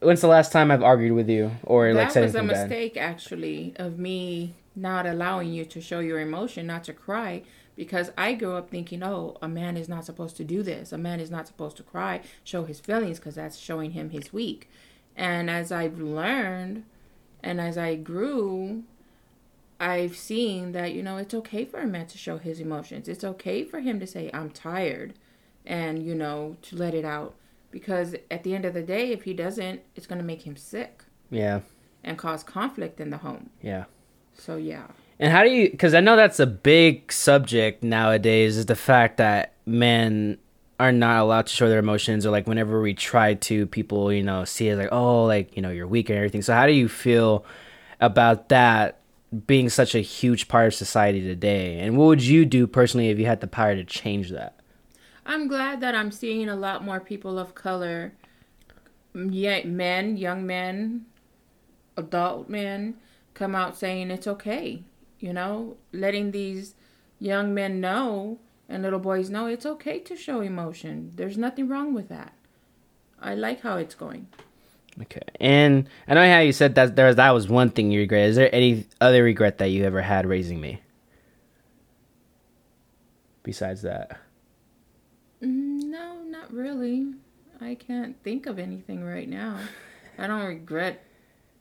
When's 0.00 0.22
the 0.22 0.26
last 0.26 0.52
time 0.52 0.70
I've 0.70 0.82
argued 0.82 1.12
with 1.12 1.28
you 1.28 1.52
or 1.62 1.92
like 1.92 2.12
that 2.14 2.22
was 2.22 2.34
a 2.34 2.38
anything 2.38 2.54
bad? 2.54 2.68
mistake, 2.68 2.96
actually, 2.96 3.74
of 3.76 3.98
me 3.98 4.54
not 4.74 5.06
allowing 5.06 5.52
you 5.52 5.64
to 5.64 5.80
show 5.80 6.00
your 6.00 6.20
emotion, 6.20 6.66
not 6.66 6.84
to 6.84 6.92
cry, 6.92 7.42
because 7.76 8.10
I 8.16 8.32
grew 8.34 8.54
up 8.54 8.70
thinking, 8.70 9.02
oh, 9.02 9.36
a 9.40 9.48
man 9.48 9.76
is 9.76 9.88
not 9.88 10.04
supposed 10.04 10.36
to 10.38 10.44
do 10.44 10.62
this. 10.62 10.92
A 10.92 10.98
man 10.98 11.20
is 11.20 11.30
not 11.30 11.46
supposed 11.46 11.76
to 11.76 11.82
cry, 11.82 12.22
show 12.42 12.64
his 12.64 12.80
feelings, 12.80 13.18
because 13.18 13.34
that's 13.36 13.58
showing 13.58 13.92
him 13.92 14.10
he's 14.10 14.32
weak. 14.32 14.68
And 15.14 15.48
as 15.48 15.70
I've 15.70 15.98
learned 15.98 16.84
and 17.42 17.60
as 17.60 17.78
I 17.78 17.94
grew, 17.94 18.84
I've 19.78 20.16
seen 20.16 20.72
that, 20.72 20.92
you 20.94 21.02
know, 21.02 21.16
it's 21.18 21.34
okay 21.34 21.64
for 21.64 21.80
a 21.80 21.86
man 21.86 22.06
to 22.06 22.18
show 22.18 22.38
his 22.38 22.60
emotions. 22.60 23.08
It's 23.08 23.24
okay 23.24 23.62
for 23.64 23.80
him 23.80 24.00
to 24.00 24.06
say, 24.06 24.30
I'm 24.32 24.50
tired, 24.50 25.14
and, 25.66 26.02
you 26.02 26.14
know, 26.14 26.56
to 26.62 26.76
let 26.76 26.94
it 26.94 27.04
out. 27.04 27.34
Because 27.70 28.14
at 28.30 28.42
the 28.42 28.54
end 28.54 28.64
of 28.64 28.72
the 28.74 28.82
day, 28.82 29.10
if 29.12 29.24
he 29.24 29.34
doesn't, 29.34 29.82
it's 29.94 30.06
going 30.06 30.18
to 30.20 30.24
make 30.24 30.42
him 30.46 30.56
sick 30.56 31.04
Yeah, 31.30 31.60
and 32.02 32.16
cause 32.16 32.42
conflict 32.42 33.00
in 33.00 33.10
the 33.10 33.18
home. 33.18 33.50
yeah. 33.60 33.84
So, 34.38 34.56
yeah. 34.56 34.86
And 35.18 35.32
how 35.32 35.42
do 35.44 35.50
you? 35.50 35.70
Because 35.70 35.94
I 35.94 36.00
know 36.00 36.14
that's 36.14 36.38
a 36.40 36.46
big 36.46 37.10
subject 37.10 37.82
nowadays. 37.82 38.58
Is 38.58 38.66
the 38.66 38.76
fact 38.76 39.16
that 39.16 39.54
men 39.64 40.36
are 40.78 40.92
not 40.92 41.22
allowed 41.22 41.46
to 41.46 41.54
show 41.54 41.70
their 41.70 41.78
emotions, 41.78 42.26
or 42.26 42.30
like 42.30 42.46
whenever 42.46 42.82
we 42.82 42.92
try 42.92 43.32
to, 43.32 43.64
people 43.66 44.12
you 44.12 44.22
know 44.22 44.44
see 44.44 44.68
it 44.68 44.76
like, 44.76 44.90
oh, 44.92 45.24
like 45.24 45.56
you 45.56 45.62
know 45.62 45.70
you're 45.70 45.86
weak 45.86 46.10
and 46.10 46.18
everything. 46.18 46.42
So 46.42 46.52
how 46.52 46.66
do 46.66 46.72
you 46.72 46.86
feel 46.86 47.46
about 47.98 48.50
that 48.50 49.00
being 49.46 49.68
such 49.68 49.94
a 49.94 50.00
huge 50.00 50.48
part 50.48 50.68
of 50.68 50.74
society 50.74 51.20
today? 51.20 51.78
And 51.80 51.96
what 51.96 52.06
would 52.06 52.22
you 52.22 52.44
do 52.44 52.66
personally 52.66 53.10
if 53.10 53.18
you 53.18 53.26
had 53.26 53.40
the 53.40 53.46
power 53.46 53.74
to 53.74 53.84
change 53.84 54.30
that? 54.30 54.58
I'm 55.24 55.48
glad 55.48 55.80
that 55.80 55.94
I'm 55.94 56.12
seeing 56.12 56.48
a 56.48 56.56
lot 56.56 56.84
more 56.84 57.00
people 57.00 57.38
of 57.38 57.54
color, 57.54 58.12
men, 59.12 60.16
young 60.16 60.46
men, 60.46 61.06
adult 61.96 62.48
men, 62.48 62.96
come 63.34 63.54
out 63.54 63.76
saying 63.76 64.10
it's 64.10 64.26
okay. 64.26 64.84
You 65.18 65.32
know, 65.32 65.76
letting 65.92 66.30
these 66.30 66.74
young 67.18 67.54
men 67.54 67.80
know 67.80 68.38
and 68.68 68.82
little 68.82 68.98
boys 68.98 69.30
know 69.30 69.46
it's 69.46 69.66
okay 69.66 69.98
to 70.00 70.16
show 70.16 70.40
emotion. 70.40 71.12
There's 71.14 71.38
nothing 71.38 71.68
wrong 71.68 71.94
with 71.94 72.08
that. 72.08 72.32
I 73.20 73.34
like 73.34 73.62
how 73.62 73.76
it's 73.78 73.94
going. 73.94 74.28
Okay, 75.02 75.20
and 75.40 75.88
I 76.08 76.14
know 76.14 76.26
how 76.32 76.40
you 76.40 76.52
said 76.52 76.74
that 76.76 76.96
there 76.96 77.06
was, 77.06 77.16
that 77.16 77.30
was 77.32 77.48
one 77.48 77.68
thing 77.70 77.90
you 77.90 78.00
regret. 78.00 78.30
Is 78.30 78.36
there 78.36 78.48
any 78.54 78.86
other 79.00 79.22
regret 79.22 79.58
that 79.58 79.66
you 79.66 79.84
ever 79.84 80.00
had 80.00 80.24
raising 80.26 80.58
me? 80.60 80.80
Besides 83.42 83.82
that. 83.82 84.18
Mm, 85.42 85.82
No, 85.84 86.22
not 86.24 86.52
really. 86.52 87.12
I 87.60 87.74
can't 87.74 88.20
think 88.22 88.46
of 88.46 88.58
anything 88.58 89.04
right 89.04 89.28
now. 89.28 89.58
I 90.18 90.26
don't 90.26 90.44
regret 90.46 91.02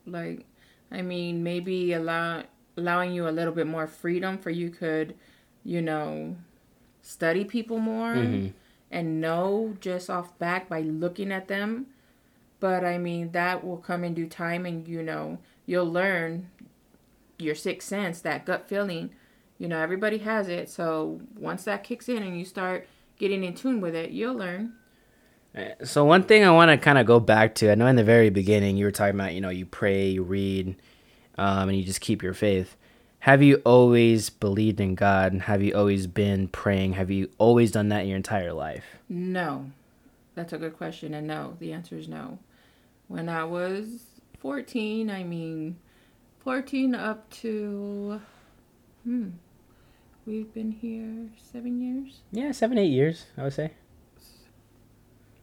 like 0.05 0.45
I 0.91 1.01
mean 1.01 1.43
maybe 1.43 1.93
allow 1.93 2.43
allowing 2.77 3.11
you 3.13 3.27
a 3.27 3.31
little 3.31 3.53
bit 3.53 3.67
more 3.67 3.87
freedom 3.87 4.37
for 4.37 4.49
you 4.49 4.69
could, 4.69 5.15
you 5.63 5.81
know, 5.81 6.35
study 7.01 7.43
people 7.45 7.79
more 7.79 8.13
Mhm. 8.15 8.53
and 8.91 9.19
know 9.21 9.75
just 9.79 10.09
off 10.09 10.37
back 10.39 10.67
by 10.69 10.81
looking 10.81 11.31
at 11.31 11.47
them. 11.47 11.87
But 12.65 12.83
I 12.83 12.97
mean 12.97 13.29
that 13.33 13.63
will 13.63 13.77
come 13.77 14.03
in 14.03 14.15
due 14.15 14.25
time 14.25 14.65
and 14.65 14.87
you 14.87 15.03
know, 15.03 15.37
you'll 15.67 15.85
learn 15.91 16.49
your 17.37 17.53
sixth 17.53 17.87
sense, 17.87 18.21
that 18.21 18.43
gut 18.43 18.67
feeling. 18.67 19.11
You 19.59 19.67
know, 19.67 19.79
everybody 19.79 20.17
has 20.17 20.47
it. 20.47 20.67
So 20.67 21.21
once 21.37 21.63
that 21.65 21.83
kicks 21.83 22.09
in 22.09 22.23
and 22.23 22.39
you 22.39 22.43
start 22.43 22.87
getting 23.19 23.43
in 23.43 23.53
tune 23.53 23.81
with 23.81 23.93
it, 23.93 24.09
you'll 24.09 24.33
learn. 24.33 24.73
So 25.83 26.03
one 26.05 26.23
thing 26.23 26.43
I 26.43 26.49
want 26.49 26.71
to 26.71 26.77
kind 26.77 26.97
of 26.97 27.05
go 27.05 27.19
back 27.19 27.53
to, 27.55 27.71
I 27.71 27.75
know 27.75 27.85
in 27.85 27.97
the 27.97 28.03
very 28.03 28.31
beginning 28.31 28.77
you 28.77 28.85
were 28.85 28.91
talking 28.91 29.13
about, 29.13 29.35
you 29.35 29.41
know, 29.41 29.49
you 29.49 29.67
pray, 29.67 30.09
you 30.09 30.23
read, 30.23 30.75
um, 31.37 31.69
and 31.69 31.77
you 31.77 31.83
just 31.83 32.01
keep 32.01 32.23
your 32.23 32.33
faith. 32.33 32.75
Have 33.19 33.43
you 33.43 33.61
always 33.63 34.31
believed 34.31 34.79
in 34.79 34.95
God? 34.95 35.33
And 35.33 35.43
have 35.43 35.61
you 35.61 35.75
always 35.75 36.07
been 36.07 36.47
praying? 36.47 36.93
Have 36.93 37.11
you 37.11 37.29
always 37.37 37.69
done 37.69 37.89
that 37.89 38.01
in 38.01 38.07
your 38.07 38.17
entire 38.17 38.53
life? 38.53 38.85
No. 39.07 39.69
That's 40.35 40.51
a 40.51 40.57
good 40.57 40.75
question. 40.75 41.13
And 41.13 41.27
no, 41.27 41.55
the 41.59 41.71
answer 41.71 41.95
is 41.95 42.09
no. 42.09 42.39
When 43.07 43.29
I 43.29 43.43
was 43.43 44.03
14, 44.39 45.09
I 45.09 45.23
mean, 45.23 45.77
14 46.39 46.95
up 46.95 47.29
to, 47.41 48.19
hmm, 49.03 49.29
we've 50.25 50.51
been 50.53 50.71
here 50.71 51.29
seven 51.51 51.79
years? 51.81 52.21
Yeah, 52.31 52.51
seven, 52.51 52.77
eight 52.77 52.87
years, 52.91 53.25
I 53.37 53.43
would 53.43 53.53
say. 53.53 53.71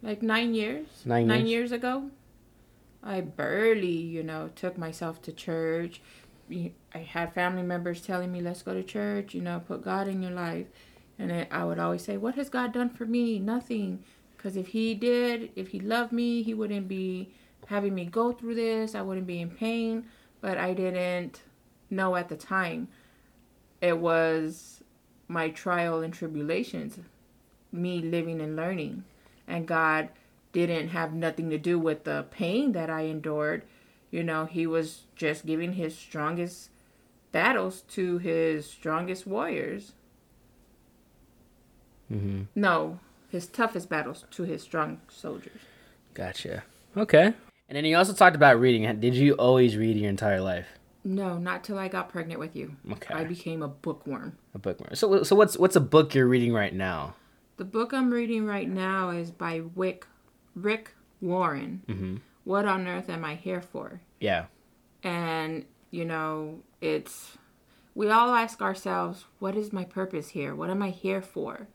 Like 0.03 0.23
nine 0.23 0.55
years? 0.55 0.87
Nine 1.05 1.27
Nine 1.29 1.47
years. 1.47 1.71
years 1.71 1.73
ago? 1.73 2.11
I 3.05 3.21
barely, 3.21 3.91
you 3.97 4.23
know, 4.23 4.51
took 4.55 4.77
myself 4.77 5.23
to 5.23 5.33
church. 5.33 6.01
I 6.51 6.99
had 6.99 7.33
family 7.33 7.63
members 7.63 8.01
telling 8.03 8.31
me, 8.33 8.41
let's 8.41 8.63
go 8.63 8.75
to 8.75 8.83
church, 8.83 9.35
you 9.35 9.41
know, 9.41 9.63
put 9.67 9.83
God 9.83 10.09
in 10.09 10.23
your 10.23 10.33
life. 10.33 10.67
And 11.19 11.47
I 11.51 11.65
would 11.65 11.79
always 11.79 12.03
say, 12.03 12.17
what 12.17 12.35
has 12.35 12.49
God 12.51 12.73
done 12.73 12.91
for 12.91 13.07
me? 13.07 13.39
Nothing. 13.39 14.03
Because 14.37 14.57
if 14.57 14.69
He 14.69 14.95
did, 14.95 15.51
if 15.55 15.69
He 15.69 15.79
loved 15.81 16.13
me, 16.13 16.43
He 16.43 16.53
wouldn't 16.55 16.89
be 16.89 17.33
having 17.67 17.95
me 17.95 18.05
go 18.05 18.33
through 18.33 18.55
this. 18.55 18.95
I 18.95 19.03
wouldn't 19.03 19.27
be 19.27 19.41
in 19.41 19.51
pain. 19.51 20.07
But 20.41 20.59
I 20.59 20.75
didn't 20.75 21.43
know 21.91 22.17
at 22.17 22.29
the 22.29 22.37
time. 22.37 22.89
It 23.81 23.99
was 23.99 24.83
my 25.29 25.49
trial 25.51 26.01
and 26.01 26.13
tribulations, 26.13 26.99
me 27.71 28.01
living 28.01 28.41
and 28.41 28.57
learning. 28.57 29.05
And 29.47 29.67
God 29.67 30.09
didn't 30.53 30.89
have 30.89 31.15
nothing 31.15 31.51
to 31.51 31.59
do 31.59 31.79
with 31.79 32.05
the 32.05 32.27
pain 32.31 32.73
that 32.73 32.91
I 32.91 33.03
endured. 33.03 33.65
You 34.11 34.23
know, 34.23 34.45
He 34.45 34.67
was 34.67 35.03
just 35.17 35.47
giving 35.47 35.75
His 35.75 35.97
strongest 35.97 36.71
battles 37.31 37.83
to 37.93 38.19
His 38.19 38.69
strongest 38.69 39.27
warriors. 39.27 39.93
Mm-hmm. 42.13 42.43
No, 42.55 42.99
His 43.31 43.47
toughest 43.47 43.89
battles 43.89 44.25
to 44.33 44.43
His 44.43 44.63
strong 44.63 45.01
soldiers. 45.09 45.61
Gotcha. 46.15 46.65
Okay. 46.97 47.33
And 47.73 47.79
then 47.79 47.87
you 47.87 47.97
also 47.97 48.13
talked 48.13 48.37
about 48.37 48.61
reading. 48.61 49.01
Did 49.01 49.15
you 49.15 49.33
always 49.33 49.79
read 49.79 49.97
your 49.97 50.11
entire 50.11 50.43
life? 50.43 50.67
No, 51.05 51.39
not 51.39 51.65
till 51.65 51.79
I 51.79 51.89
got 51.89 52.11
pregnant 52.11 52.39
with 52.39 52.55
you. 52.55 52.77
Okay. 52.93 53.15
I 53.15 53.25
became 53.25 53.63
a 53.63 53.69
bookworm. 53.69 54.37
A 54.55 54.59
bookworm. 54.59 54.95
So, 54.95 55.23
so 55.23 55.35
what's 55.35 55.57
what's 55.57 55.75
a 55.75 55.81
book 55.81 56.15
you're 56.15 56.27
reading 56.27 56.53
right 56.53 56.75
now? 56.75 57.15
The 57.57 57.65
book 57.65 57.95
I'm 57.95 58.11
reading 58.11 58.45
right 58.45 58.69
now 58.69 59.09
is 59.09 59.31
by 59.31 59.63
Wick, 59.75 60.07
Rick 60.55 60.95
Warren. 61.23 61.81
Mm-hmm. 61.89 62.17
What 62.45 62.67
on 62.67 62.87
earth 62.87 63.09
am 63.09 63.25
I 63.25 63.37
here 63.37 63.63
for? 63.63 64.03
Yeah. 64.21 64.45
And, 65.03 65.65
you 65.91 66.05
know, 66.05 66.59
it's, 66.83 67.39
we 67.95 68.11
all 68.11 68.35
ask 68.35 68.61
ourselves, 68.61 69.25
what 69.39 69.57
is 69.57 69.73
my 69.73 69.85
purpose 69.85 70.29
here? 70.29 70.55
What 70.55 70.69
am 70.69 70.83
I 70.83 70.91
here 70.91 71.23
for? 71.23 71.69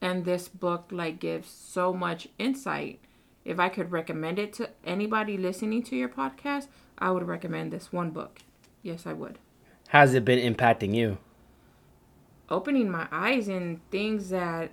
And 0.00 0.24
this 0.24 0.48
book, 0.48 0.88
like, 0.90 1.20
gives 1.20 1.48
so 1.48 1.92
much 1.92 2.26
insight. 2.40 2.98
If 3.48 3.58
I 3.58 3.70
could 3.70 3.90
recommend 3.90 4.38
it 4.38 4.52
to 4.54 4.68
anybody 4.84 5.38
listening 5.38 5.82
to 5.84 5.96
your 5.96 6.10
podcast, 6.10 6.66
I 6.98 7.10
would 7.10 7.26
recommend 7.26 7.72
this 7.72 7.90
one 7.90 8.10
book. 8.10 8.40
Yes, 8.82 9.06
I 9.06 9.14
would. 9.14 9.38
How's 9.88 10.12
it 10.12 10.26
been 10.26 10.54
impacting 10.54 10.94
you? 10.94 11.16
Opening 12.50 12.90
my 12.90 13.08
eyes 13.10 13.48
in 13.48 13.80
things 13.90 14.28
that 14.28 14.70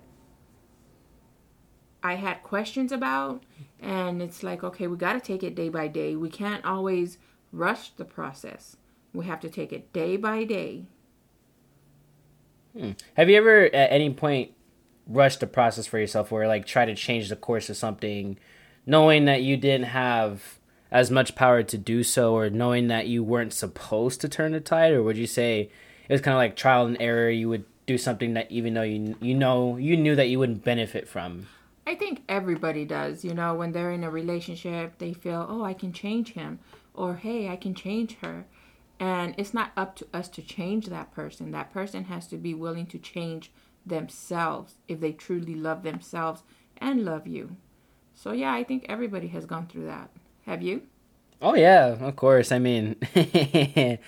I 2.04 2.16
had 2.16 2.44
questions 2.44 2.92
about. 2.92 3.44
And 3.80 4.22
it's 4.22 4.44
like, 4.44 4.62
okay, 4.62 4.88
we 4.88 4.98
got 4.98 5.14
to 5.14 5.22
take 5.22 5.42
it 5.42 5.56
day 5.56 5.70
by 5.70 5.88
day. 5.88 6.18
We 6.18 6.30
can't 6.30 6.66
always 6.66 7.18
rush 7.54 7.92
the 7.92 8.04
process. 8.04 8.76
We 9.14 9.26
have 9.26 9.40
to 9.40 9.50
take 9.50 9.72
it 9.72 9.94
day 9.94 10.18
by 10.18 10.44
day. 10.44 10.88
Hmm. 12.78 12.92
Have 13.14 13.30
you 13.30 13.38
ever 13.38 13.68
at 13.68 13.94
any 13.94 14.14
point 14.14 14.52
rushed 15.08 15.40
the 15.40 15.48
process 15.48 15.88
for 15.88 15.98
yourself 15.98 16.34
or 16.34 16.46
like 16.46 16.66
try 16.66 16.84
to 16.84 16.94
change 16.94 17.30
the 17.30 17.38
course 17.38 17.70
of 17.70 17.78
something 17.78 18.38
knowing 18.86 19.26
that 19.26 19.44
you 19.44 19.58
didn't 19.58 19.88
have 19.88 20.60
as 20.92 21.12
much 21.12 21.36
power 21.36 21.64
to 21.64 21.78
do 21.78 22.04
so 22.04 22.36
or 22.36 22.50
knowing 22.50 22.88
that 22.88 23.08
you 23.08 23.24
weren't 23.24 23.54
supposed 23.54 24.22
to 24.22 24.30
turn 24.30 24.52
the 24.52 24.60
tide 24.60 24.94
or 24.94 25.04
would 25.04 25.18
you 25.18 25.28
say 25.28 25.70
it 26.08 26.14
was 26.14 26.22
kind 26.22 26.34
of 26.34 26.40
like 26.40 26.56
trial 26.56 26.86
and 26.86 26.98
error 27.00 27.30
you 27.30 27.50
would 27.50 27.66
do 27.86 27.98
something 27.98 28.34
that 28.34 28.50
even 28.52 28.74
though 28.74 28.82
you 28.82 29.16
you 29.20 29.34
know 29.34 29.78
you 29.78 29.98
knew 29.98 30.16
that 30.16 30.30
you 30.30 30.40
wouldn't 30.40 30.64
benefit 30.64 31.08
from 31.08 31.48
I 31.88 31.94
think 31.94 32.24
everybody 32.28 32.84
does, 32.84 33.24
you 33.24 33.36
know, 33.36 33.54
when 33.54 33.72
they're 33.72 33.92
in 33.92 34.04
a 34.04 34.10
relationship, 34.10 34.98
they 34.98 35.14
feel, 35.14 35.46
oh, 35.48 35.64
I 35.64 35.76
can 35.76 35.94
change 35.94 36.34
him, 36.34 36.60
or 36.96 37.18
hey, 37.18 37.48
I 37.48 37.58
can 37.58 37.76
change 37.76 38.18
her. 38.22 38.46
And 39.00 39.36
it's 39.38 39.54
not 39.54 39.72
up 39.78 39.96
to 39.98 40.08
us 40.12 40.28
to 40.30 40.42
change 40.42 40.88
that 40.88 41.14
person. 41.14 41.52
That 41.52 41.72
person 41.72 42.06
has 42.06 42.28
to 42.28 42.38
be 42.38 42.56
willing 42.56 42.88
to 42.88 42.98
change 42.98 43.52
themselves 43.86 44.76
if 44.88 45.00
they 45.00 45.12
truly 45.12 45.54
love 45.54 45.84
themselves 45.84 46.42
and 46.78 47.06
love 47.06 47.28
you. 47.28 47.56
So, 48.16 48.32
yeah, 48.32 48.54
I 48.54 48.64
think 48.64 48.86
everybody 48.90 49.28
has 49.28 49.46
gone 49.46 49.68
through 49.68 49.86
that. 49.86 50.10
Have 50.46 50.62
you? 50.62 50.84
Oh 51.42 51.54
yeah, 51.54 51.88
of 51.88 52.16
course. 52.16 52.52
I 52.52 52.60
mean, 52.60 52.96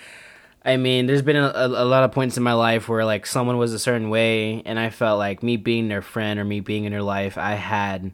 I 0.65 0.77
mean, 0.77 1.07
there's 1.07 1.21
been 1.21 1.35
a, 1.35 1.51
a, 1.55 1.85
lot 1.85 2.03
of 2.03 2.11
points 2.11 2.37
in 2.37 2.43
my 2.43 2.53
life 2.53 2.89
where 2.89 3.05
like 3.05 3.25
someone 3.25 3.57
was 3.57 3.73
a 3.73 3.79
certain 3.79 4.09
way, 4.09 4.61
and 4.65 4.79
I 4.79 4.89
felt 4.89 5.19
like 5.19 5.43
me 5.43 5.57
being 5.57 5.87
their 5.87 6.01
friend 6.01 6.39
or 6.39 6.45
me 6.45 6.61
being 6.61 6.85
in 6.85 6.91
their 6.91 7.03
life, 7.03 7.37
I 7.37 7.53
had 7.53 8.11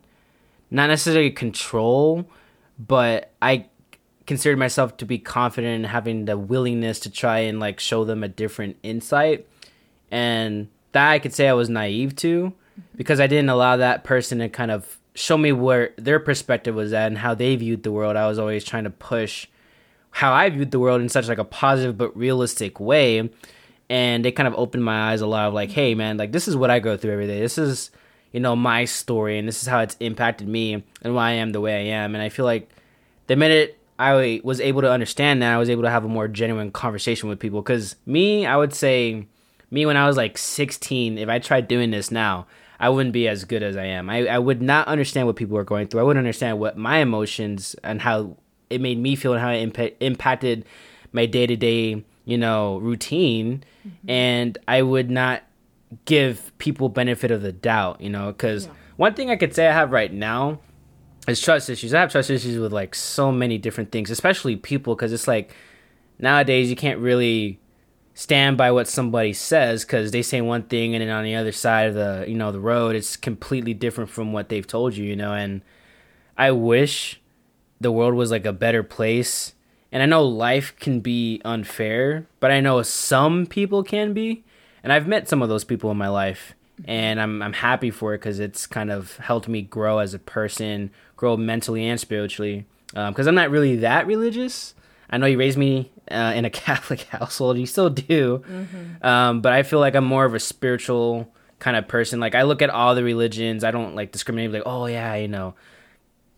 not 0.72 0.88
necessarily 0.88 1.32
control, 1.32 2.28
but 2.80 3.32
I 3.42 3.68
considered 4.26 4.58
myself 4.58 4.98
to 4.98 5.06
be 5.06 5.20
confident 5.20 5.76
and 5.76 5.86
having 5.86 6.26
the 6.26 6.38
willingness 6.38 7.00
to 7.02 7.10
try 7.10 7.40
and 7.40 7.60
like 7.60 7.80
show 7.80 8.04
them 8.04 8.24
a 8.24 8.28
different 8.28 8.78
insight, 8.84 9.48
and 10.12 10.70
that 10.92 11.12
I 11.12 11.20
could 11.20 11.34
say 11.34 11.48
I 11.48 11.54
was 11.54 11.70
naive 11.70 12.16
to 12.18 12.54
because 12.96 13.20
I 13.20 13.28
didn't 13.28 13.50
allow 13.50 13.78
that 13.78 14.04
person 14.04 14.40
to 14.40 14.50
kind 14.50 14.72
of 14.72 15.00
show 15.16 15.38
me 15.38 15.52
where 15.52 15.94
their 15.98 16.20
perspective 16.20 16.76
was 16.76 16.94
at 16.94 17.08
and 17.08 17.18
how 17.18 17.34
they 17.34 17.56
viewed 17.56 17.84
the 17.84 17.92
world. 17.92 18.16
I 18.16 18.28
was 18.28 18.40
always 18.40 18.64
trying 18.64 18.86
to 18.86 18.90
push 18.90 19.48
how 20.12 20.34
I 20.34 20.50
viewed 20.50 20.72
the 20.72 20.80
world 20.80 21.02
in 21.02 21.10
such 21.10 21.28
like 21.28 21.38
a 21.38 21.44
positive 21.44 21.98
but 21.98 22.16
realistic 22.16 22.80
way. 22.80 23.30
And 23.90 24.26
it 24.26 24.32
kind 24.34 24.48
of 24.48 24.56
opened 24.56 24.84
my 24.84 25.12
eyes 25.12 25.22
a 25.22 25.28
lot 25.28 25.48
of 25.48 25.54
like, 25.54 25.72
hey 25.72 25.96
man, 25.96 26.18
like 26.18 26.32
this 26.32 26.48
is 26.48 26.56
what 26.56 26.72
I 26.72 26.80
go 26.80 26.98
through 26.98 27.14
every 27.14 27.28
day. 27.28 27.40
This 27.40 27.58
is, 27.58 27.92
you 28.32 28.40
know, 28.40 28.56
my 28.56 28.86
story 28.86 29.38
and 29.38 29.48
this 29.48 29.62
is 29.62 29.68
how 29.68 29.80
it's 29.80 29.98
impacted 30.00 30.48
me 30.48 30.84
and 31.02 31.16
why 31.16 31.30
I 31.30 31.34
am 31.34 31.52
the 31.52 31.62
way 31.62 31.76
I 31.76 31.96
am. 31.96 32.16
And 32.16 32.24
I 32.24 32.30
feel 32.30 32.46
like 32.46 32.70
the 33.28 33.36
minute 33.36 33.78
I 34.00 34.42
was 34.44 34.60
able 34.60 34.82
to 34.82 34.92
understand 34.92 35.42
that, 35.42 35.54
I 35.54 35.58
was 35.58 35.70
able 35.70 35.84
to 35.84 35.90
have 35.90 36.06
a 36.06 36.10
more 36.10 36.28
genuine 36.28 36.72
conversation 36.72 37.30
with 37.30 37.40
people. 37.40 37.62
Because 37.62 37.96
me, 38.06 38.46
I 38.46 38.58
would 38.58 38.74
say, 38.74 39.28
me 39.70 39.86
when 39.86 39.98
I 39.98 40.08
was 40.08 40.18
like 40.18 40.38
16, 40.38 41.18
if 41.18 41.30
I 41.30 41.40
tried 41.40 41.68
doing 41.68 41.92
this 41.92 42.10
now, 42.12 42.48
I 42.80 42.90
wouldn't 42.90 43.14
be 43.14 43.28
as 43.28 43.46
good 43.46 43.64
as 43.64 43.78
I 43.78 43.86
am. 43.86 44.10
I, 44.10 44.28
I 44.28 44.40
would 44.40 44.62
not 44.62 44.88
understand 44.88 45.28
what 45.28 45.36
people 45.36 45.56
were 45.56 45.64
going 45.64 45.88
through. 45.88 46.02
I 46.02 46.04
wouldn't 46.04 46.24
understand 46.26 46.60
what 46.60 46.78
my 46.78 46.98
emotions 46.98 47.76
and 47.84 48.02
how 48.02 48.38
it 48.70 48.82
made 48.82 48.98
me 48.98 49.16
feel 49.16 49.34
and 49.34 49.42
how 49.42 49.52
it 49.52 49.74
impa- 49.74 49.94
impacted 50.00 50.66
my 51.12 51.26
day 51.26 51.46
to 51.48 51.56
day, 51.56 52.04
you 52.26 52.38
know, 52.38 52.78
routine. 52.80 53.64
Mm-hmm. 53.88 54.10
And 54.10 54.58
I 54.68 54.82
would 54.82 55.10
not 55.12 55.44
give 56.06 56.52
people 56.58 56.90
benefit 56.90 57.30
of 57.32 57.42
the 57.42 57.52
doubt, 57.52 58.02
you 58.02 58.10
know, 58.10 58.32
because 58.32 58.66
Yeah. 58.66 58.72
one 58.98 59.14
thing 59.14 59.30
I 59.30 59.36
could 59.36 59.54
say 59.54 59.68
I 59.68 59.72
have 59.74 59.92
right 59.92 60.12
now 60.12 60.60
is 61.28 61.40
trust 61.40 61.70
issues. 61.70 61.94
I 61.94 62.00
have 62.02 62.12
trust 62.12 62.30
issues 62.32 62.58
with 62.58 62.74
like 62.74 62.96
so 62.96 63.32
many 63.32 63.58
different 63.60 63.92
things, 63.92 64.10
especially 64.10 64.56
people, 64.56 64.96
because 64.96 65.14
it's 65.14 65.28
like 65.28 65.54
nowadays 66.20 66.70
you 66.70 66.76
can't 66.76 67.00
really 67.00 67.60
stand 68.14 68.58
by 68.58 68.72
what 68.72 68.88
somebody 68.88 69.34
says 69.34 69.84
because 69.84 70.12
they 70.12 70.22
say 70.22 70.40
one 70.42 70.64
thing 70.64 70.94
and 70.94 71.02
then 71.02 71.10
on 71.10 71.24
the 71.24 71.36
other 71.36 71.52
side 71.52 71.88
of 71.88 71.96
the 71.96 72.26
you 72.28 72.36
know 72.36 72.52
the 72.52 72.60
road 72.60 72.96
it's 72.96 73.18
completely 73.18 73.74
different 73.74 74.10
from 74.10 74.32
what 74.32 74.50
they've 74.50 74.68
told 74.68 74.96
you 74.96 75.04
you 75.04 75.16
know 75.16 75.34
and 75.34 75.62
i 76.38 76.52
wish 76.52 77.20
the 77.84 77.92
world 77.92 78.16
was 78.16 78.32
like 78.32 78.46
a 78.46 78.54
better 78.54 78.82
place. 78.82 79.54
And 79.92 80.02
i 80.02 80.08
know 80.08 80.24
life 80.24 80.76
can 80.80 81.02
be 81.02 81.40
unfair 81.46 82.26
but 82.40 82.50
i 82.50 82.60
know 82.60 82.82
some 82.82 83.46
people 83.46 83.84
can 83.84 84.14
be. 84.14 84.44
And 84.82 84.92
i've 84.92 85.08
met 85.08 85.30
some 85.30 85.44
of 85.44 85.50
those 85.50 85.64
people 85.64 85.92
in 85.92 85.98
my 85.98 86.10
life 86.10 86.56
and 86.86 87.22
i'm, 87.22 87.42
I'm 87.44 87.54
happy 87.54 87.92
for 87.92 88.16
it 88.16 88.20
because 88.20 88.40
it's 88.40 88.66
kind 88.66 88.92
of 88.92 89.18
helped 89.18 89.48
me 89.48 89.62
grow 89.62 90.00
as 90.00 90.16
a 90.16 90.20
person 90.20 90.90
grow 91.16 91.38
mentally 91.38 91.88
and 91.88 92.00
spiritually. 92.00 92.66
Um, 92.96 93.14
because 93.14 93.28
i'm 93.28 93.36
not 93.36 93.52
really 93.52 93.76
that 93.78 94.08
religious. 94.08 94.74
I 95.10 95.18
know 95.18 95.28
you 95.28 95.38
raised 95.38 95.60
me 95.60 95.92
uh, 96.14 96.34
in 96.34 96.46
a 96.46 96.50
catholic 96.66 97.02
household 97.04 97.58
you 97.58 97.66
still 97.66 97.90
do 97.90 98.44
um, 99.02 99.42
but 99.42 99.54
i 99.54 99.64
feel 99.64 99.80
like 99.80 99.96
i'm 99.96 100.06
more 100.06 100.26
of 100.26 100.34
a 100.34 100.40
spiritual 100.40 101.34
kind 101.60 101.78
of 101.78 101.88
person 101.88 102.20
like 102.20 102.36
i 102.36 102.44
look 102.44 102.62
at 102.62 102.70
all 102.70 102.96
the 102.96 103.04
religions 103.04 103.64
i 103.64 103.72
don't 103.72 103.96
like 103.96 104.12
discriminate 104.12 104.52
like 104.52 104.64
oh 104.66 104.86
yeah 104.86 105.16
you 105.16 105.28
know 105.28 105.54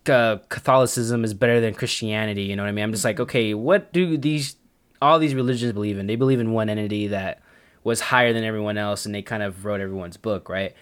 uh, 0.08 0.38
Catholicism 0.48 1.24
is 1.24 1.34
better 1.34 1.60
than 1.60 1.74
Christianity. 1.74 2.44
You 2.44 2.56
know 2.56 2.62
what 2.62 2.68
I 2.68 2.72
mean? 2.72 2.84
I'm 2.84 2.92
just 2.92 3.04
like, 3.04 3.20
okay, 3.20 3.54
what 3.54 3.92
do 3.92 4.16
these 4.16 4.56
all 5.02 5.18
these 5.18 5.34
religions 5.34 5.72
believe 5.72 5.98
in? 5.98 6.06
They 6.06 6.16
believe 6.16 6.40
in 6.40 6.52
one 6.52 6.68
entity 6.68 7.08
that 7.08 7.42
was 7.84 8.00
higher 8.00 8.32
than 8.32 8.44
everyone 8.44 8.78
else, 8.78 9.06
and 9.06 9.14
they 9.14 9.22
kind 9.22 9.42
of 9.42 9.64
wrote 9.64 9.80
everyone's 9.80 10.16
book, 10.16 10.48
right? 10.48 10.74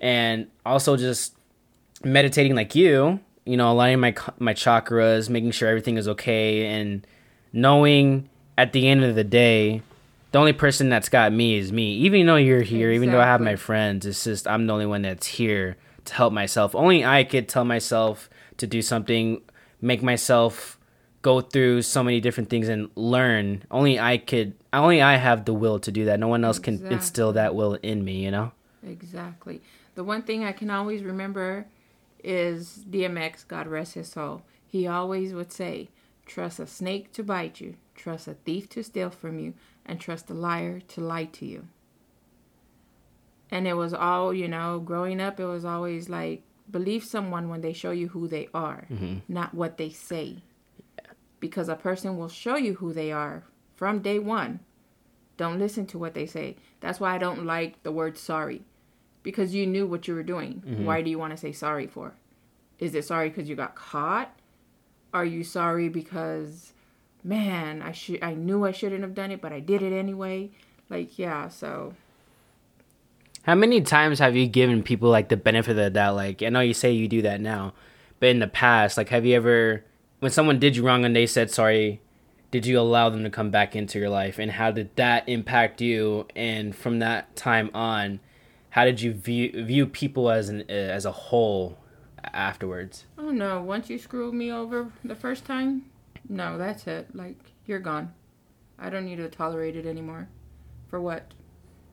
And 0.00 0.48
also 0.66 0.96
just 0.96 1.36
meditating 2.04 2.54
like 2.54 2.74
you, 2.74 3.20
you 3.44 3.56
know, 3.56 3.70
aligning 3.70 4.00
my 4.00 4.14
my 4.38 4.54
chakras, 4.54 5.28
making 5.28 5.52
sure 5.52 5.68
everything 5.68 5.96
is 5.96 6.08
okay, 6.08 6.66
and 6.66 7.06
knowing 7.52 8.28
at 8.56 8.72
the 8.72 8.88
end 8.88 9.04
of 9.04 9.14
the 9.14 9.24
day, 9.24 9.82
the 10.32 10.38
only 10.38 10.52
person 10.52 10.88
that's 10.88 11.08
got 11.08 11.32
me 11.32 11.56
is 11.56 11.72
me. 11.72 11.94
Even 11.94 12.26
though 12.26 12.36
you're 12.36 12.62
here, 12.62 12.90
even 12.90 13.10
though 13.10 13.20
I 13.20 13.24
have 13.24 13.40
my 13.40 13.56
friends, 13.56 14.06
it's 14.06 14.24
just 14.24 14.48
I'm 14.48 14.66
the 14.66 14.72
only 14.72 14.86
one 14.86 15.02
that's 15.02 15.26
here 15.26 15.76
to 16.06 16.14
help 16.14 16.32
myself. 16.32 16.74
Only 16.74 17.04
I 17.04 17.24
could 17.24 17.48
tell 17.48 17.64
myself 17.64 18.30
to 18.56 18.66
do 18.66 18.82
something, 18.82 19.42
make 19.80 20.02
myself 20.02 20.78
go 21.20 21.40
through 21.40 21.82
so 21.82 22.02
many 22.02 22.20
different 22.20 22.50
things 22.50 22.68
and 22.68 22.90
learn. 22.96 23.64
Only 23.70 23.98
I 23.98 24.18
could. 24.18 24.54
Only 24.72 25.02
I 25.02 25.16
have 25.16 25.44
the 25.44 25.54
will 25.54 25.78
to 25.80 25.92
do 25.92 26.06
that. 26.06 26.18
No 26.18 26.28
one 26.28 26.44
else 26.44 26.58
can 26.58 26.84
instill 26.86 27.34
that 27.34 27.54
will 27.54 27.74
in 27.74 28.04
me. 28.04 28.24
You 28.24 28.30
know. 28.30 28.52
Exactly. 28.86 29.60
The 29.94 30.04
one 30.04 30.22
thing 30.22 30.44
I 30.44 30.52
can 30.52 30.70
always 30.70 31.02
remember 31.02 31.66
is 32.24 32.84
DMX, 32.88 33.46
God 33.46 33.66
rest 33.66 33.94
his 33.94 34.08
soul. 34.08 34.42
He 34.66 34.86
always 34.86 35.34
would 35.34 35.52
say, 35.52 35.88
Trust 36.24 36.58
a 36.58 36.66
snake 36.66 37.12
to 37.12 37.22
bite 37.22 37.60
you, 37.60 37.74
trust 37.94 38.28
a 38.28 38.34
thief 38.34 38.68
to 38.70 38.82
steal 38.82 39.10
from 39.10 39.38
you, 39.38 39.54
and 39.84 40.00
trust 40.00 40.30
a 40.30 40.34
liar 40.34 40.80
to 40.80 41.00
lie 41.00 41.24
to 41.24 41.46
you. 41.46 41.68
And 43.50 43.68
it 43.68 43.74
was 43.74 43.92
all, 43.92 44.32
you 44.32 44.48
know, 44.48 44.80
growing 44.80 45.20
up, 45.20 45.38
it 45.38 45.44
was 45.44 45.64
always 45.64 46.08
like, 46.08 46.42
believe 46.70 47.04
someone 47.04 47.48
when 47.48 47.60
they 47.60 47.74
show 47.74 47.90
you 47.90 48.08
who 48.08 48.26
they 48.26 48.48
are, 48.54 48.86
mm-hmm. 48.90 49.18
not 49.28 49.54
what 49.54 49.76
they 49.76 49.90
say. 49.90 50.38
Because 51.38 51.68
a 51.68 51.76
person 51.76 52.16
will 52.16 52.28
show 52.28 52.56
you 52.56 52.74
who 52.74 52.92
they 52.92 53.12
are 53.12 53.44
from 53.74 54.00
day 54.00 54.18
one. 54.18 54.60
Don't 55.36 55.58
listen 55.58 55.86
to 55.86 55.98
what 55.98 56.14
they 56.14 56.26
say. 56.26 56.56
That's 56.80 57.00
why 57.00 57.14
I 57.14 57.18
don't 57.18 57.44
like 57.44 57.82
the 57.82 57.92
word 57.92 58.16
sorry. 58.16 58.62
Because 59.22 59.54
you 59.54 59.66
knew 59.66 59.86
what 59.86 60.08
you 60.08 60.14
were 60.14 60.22
doing. 60.22 60.62
Mm-hmm. 60.66 60.84
Why 60.84 61.02
do 61.02 61.10
you 61.10 61.18
want 61.18 61.32
to 61.32 61.36
say 61.36 61.52
sorry 61.52 61.86
for? 61.86 62.14
Is 62.78 62.94
it 62.94 63.04
sorry 63.04 63.28
because 63.28 63.48
you 63.48 63.56
got 63.56 63.74
caught? 63.74 64.34
Are 65.12 65.24
you 65.24 65.44
sorry 65.44 65.88
because 65.88 66.72
man, 67.24 67.82
I 67.82 67.92
should 67.92 68.22
I 68.22 68.34
knew 68.34 68.64
I 68.64 68.72
shouldn't 68.72 69.02
have 69.02 69.14
done 69.14 69.30
it, 69.30 69.40
but 69.40 69.52
I 69.52 69.60
did 69.60 69.82
it 69.82 69.92
anyway? 69.92 70.50
Like, 70.88 71.18
yeah, 71.18 71.48
so 71.48 71.94
How 73.42 73.54
many 73.56 73.80
times 73.80 74.18
have 74.20 74.36
you 74.36 74.46
given 74.46 74.82
people 74.82 75.10
like 75.10 75.28
the 75.28 75.36
benefit 75.36 75.76
of 75.78 75.94
that? 75.94 76.08
Like 76.10 76.42
I 76.42 76.48
know 76.48 76.60
you 76.60 76.74
say 76.74 76.92
you 76.92 77.08
do 77.08 77.22
that 77.22 77.40
now, 77.40 77.74
but 78.20 78.28
in 78.28 78.38
the 78.38 78.46
past, 78.46 78.96
like 78.96 79.08
have 79.08 79.24
you 79.26 79.34
ever, 79.34 79.84
when 80.20 80.30
someone 80.30 80.58
did 80.60 80.76
you 80.76 80.84
wrong 80.84 81.04
and 81.04 81.14
they 81.16 81.26
said 81.26 81.50
sorry, 81.50 82.00
did 82.52 82.66
you 82.66 82.78
allow 82.78 83.08
them 83.10 83.24
to 83.24 83.30
come 83.30 83.50
back 83.50 83.74
into 83.74 83.98
your 83.98 84.10
life, 84.10 84.38
and 84.38 84.52
how 84.52 84.70
did 84.70 84.94
that 84.96 85.28
impact 85.28 85.80
you? 85.80 86.26
And 86.36 86.76
from 86.76 86.98
that 87.00 87.34
time 87.34 87.70
on, 87.74 88.20
how 88.70 88.84
did 88.84 89.00
you 89.00 89.12
view 89.12 89.64
view 89.64 89.86
people 89.86 90.30
as 90.30 90.48
an 90.48 90.70
as 90.70 91.04
a 91.04 91.12
whole 91.12 91.78
afterwards? 92.22 93.06
Oh 93.18 93.30
no, 93.30 93.62
once 93.62 93.88
you 93.90 93.98
screwed 93.98 94.34
me 94.34 94.52
over 94.52 94.92
the 95.02 95.14
first 95.16 95.44
time, 95.44 95.86
no, 96.28 96.58
that's 96.58 96.86
it. 96.86 97.14
Like, 97.14 97.52
you're 97.66 97.78
gone. 97.78 98.12
I 98.78 98.90
don't 98.90 99.04
need 99.04 99.16
to 99.16 99.28
tolerate 99.28 99.76
it 99.76 99.86
anymore. 99.86 100.28
For 100.88 101.00
what? 101.00 101.32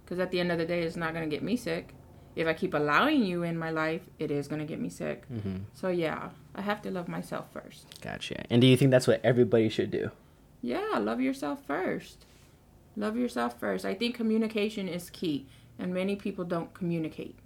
Because 0.03 0.19
at 0.19 0.31
the 0.31 0.39
end 0.39 0.51
of 0.51 0.57
the 0.57 0.65
day, 0.65 0.81
it's 0.81 0.95
not 0.95 1.13
going 1.13 1.29
to 1.29 1.35
get 1.35 1.43
me 1.43 1.55
sick. 1.55 1.93
If 2.35 2.47
I 2.47 2.53
keep 2.53 2.73
allowing 2.73 3.23
you 3.23 3.43
in 3.43 3.57
my 3.57 3.69
life, 3.69 4.01
it 4.17 4.31
is 4.31 4.47
going 4.47 4.59
to 4.59 4.65
get 4.65 4.79
me 4.79 4.89
sick. 4.89 5.25
Mm-hmm. 5.31 5.57
So, 5.73 5.89
yeah, 5.89 6.29
I 6.55 6.61
have 6.61 6.81
to 6.83 6.91
love 6.91 7.07
myself 7.07 7.51
first. 7.51 8.01
Gotcha. 8.01 8.45
And 8.49 8.61
do 8.61 8.67
you 8.67 8.77
think 8.77 8.91
that's 8.91 9.07
what 9.07 9.21
everybody 9.23 9.69
should 9.69 9.91
do? 9.91 10.11
Yeah, 10.61 10.97
love 10.99 11.21
yourself 11.21 11.65
first. 11.65 12.25
Love 12.95 13.17
yourself 13.17 13.59
first. 13.59 13.85
I 13.85 13.93
think 13.93 14.15
communication 14.15 14.87
is 14.87 15.09
key, 15.09 15.47
and 15.77 15.93
many 15.93 16.15
people 16.15 16.43
don't 16.43 16.73
communicate. 16.73 17.37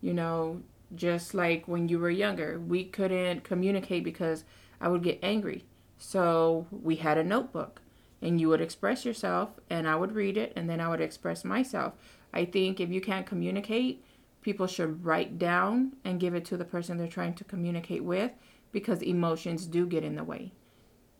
You 0.00 0.14
know, 0.14 0.62
just 0.94 1.34
like 1.34 1.68
when 1.68 1.88
you 1.88 1.98
were 1.98 2.10
younger, 2.10 2.58
we 2.58 2.84
couldn't 2.84 3.44
communicate 3.44 4.02
because 4.04 4.44
I 4.80 4.88
would 4.88 5.02
get 5.02 5.20
angry. 5.22 5.64
So 6.04 6.66
we 6.72 6.96
had 6.96 7.16
a 7.16 7.22
notebook, 7.22 7.80
and 8.20 8.40
you 8.40 8.48
would 8.48 8.60
express 8.60 9.04
yourself, 9.04 9.50
and 9.70 9.86
I 9.86 9.94
would 9.94 10.16
read 10.16 10.36
it, 10.36 10.52
and 10.56 10.68
then 10.68 10.80
I 10.80 10.88
would 10.88 11.00
express 11.00 11.44
myself. 11.44 11.92
I 12.34 12.44
think 12.44 12.80
if 12.80 12.90
you 12.90 13.00
can't 13.00 13.24
communicate, 13.24 14.04
people 14.42 14.66
should 14.66 15.04
write 15.04 15.38
down 15.38 15.92
and 16.04 16.18
give 16.18 16.34
it 16.34 16.44
to 16.46 16.56
the 16.56 16.64
person 16.64 16.98
they're 16.98 17.06
trying 17.06 17.34
to 17.34 17.44
communicate 17.44 18.02
with 18.02 18.32
because 18.72 19.00
emotions 19.00 19.64
do 19.64 19.86
get 19.86 20.02
in 20.02 20.16
the 20.16 20.24
way. 20.24 20.50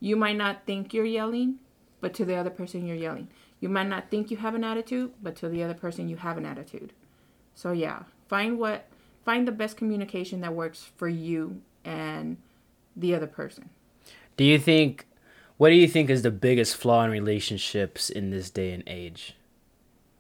You 0.01 0.17
might 0.17 0.37
not 0.37 0.67
think 0.67 0.93
you're 0.93 1.05
yelling, 1.05 1.61
but 2.01 2.13
to 2.15 2.25
the 2.25 2.35
other 2.35 2.51
person 2.51 2.85
you're 2.85 2.97
yelling. 2.97 3.29
You 3.61 3.69
might 3.69 3.89
not 3.89 4.11
think 4.11 4.33
you 4.33 4.39
have 4.39 4.57
an 4.57 4.65
attitude, 4.65 5.13
but 5.23 5.37
to 5.37 5.49
the 5.49 5.63
other 5.63 5.75
person 5.75 6.09
you 6.09 6.17
have 6.17 6.37
an 6.37 6.45
attitude. 6.45 6.93
So 7.55 7.71
yeah, 7.71 8.03
find 8.27 8.59
what 8.59 8.89
find 9.25 9.47
the 9.47 9.53
best 9.53 9.77
communication 9.77 10.41
that 10.41 10.55
works 10.55 10.91
for 10.97 11.09
you 11.09 11.63
and 11.85 12.39
the 12.97 13.15
other 13.15 13.29
person. 13.29 13.71
Do 14.37 14.45
you 14.45 14.59
think 14.59 15.07
what 15.57 15.69
do 15.69 15.77
you 15.77 15.87
think 15.87 16.11
is 16.11 16.23
the 16.23 16.31
biggest 16.31 16.77
flaw 16.77 17.05
in 17.05 17.11
relationships 17.11 18.11
in 18.11 18.31
this 18.31 18.51
day 18.51 18.73
and 18.73 18.83
age? 18.87 19.37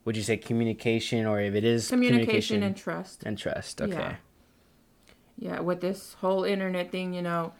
Would 0.04 0.16
you 0.16 0.22
say 0.22 0.36
communication 0.36 1.26
or 1.26 1.40
if 1.40 1.54
it 1.54 1.64
is 1.64 1.88
Communication, 1.88 2.62
and 2.62 2.76
trust. 2.76 3.22
and 3.24 3.38
trust? 3.38 3.80
Okay. 3.80 3.92
Yeah. 3.92 4.16
Yeah, 5.38 5.60
with 5.60 5.80
this 5.80 6.14
whole 6.20 6.44
internet 6.44 6.92
thing, 6.92 7.14
you 7.14 7.22
know, 7.22 7.54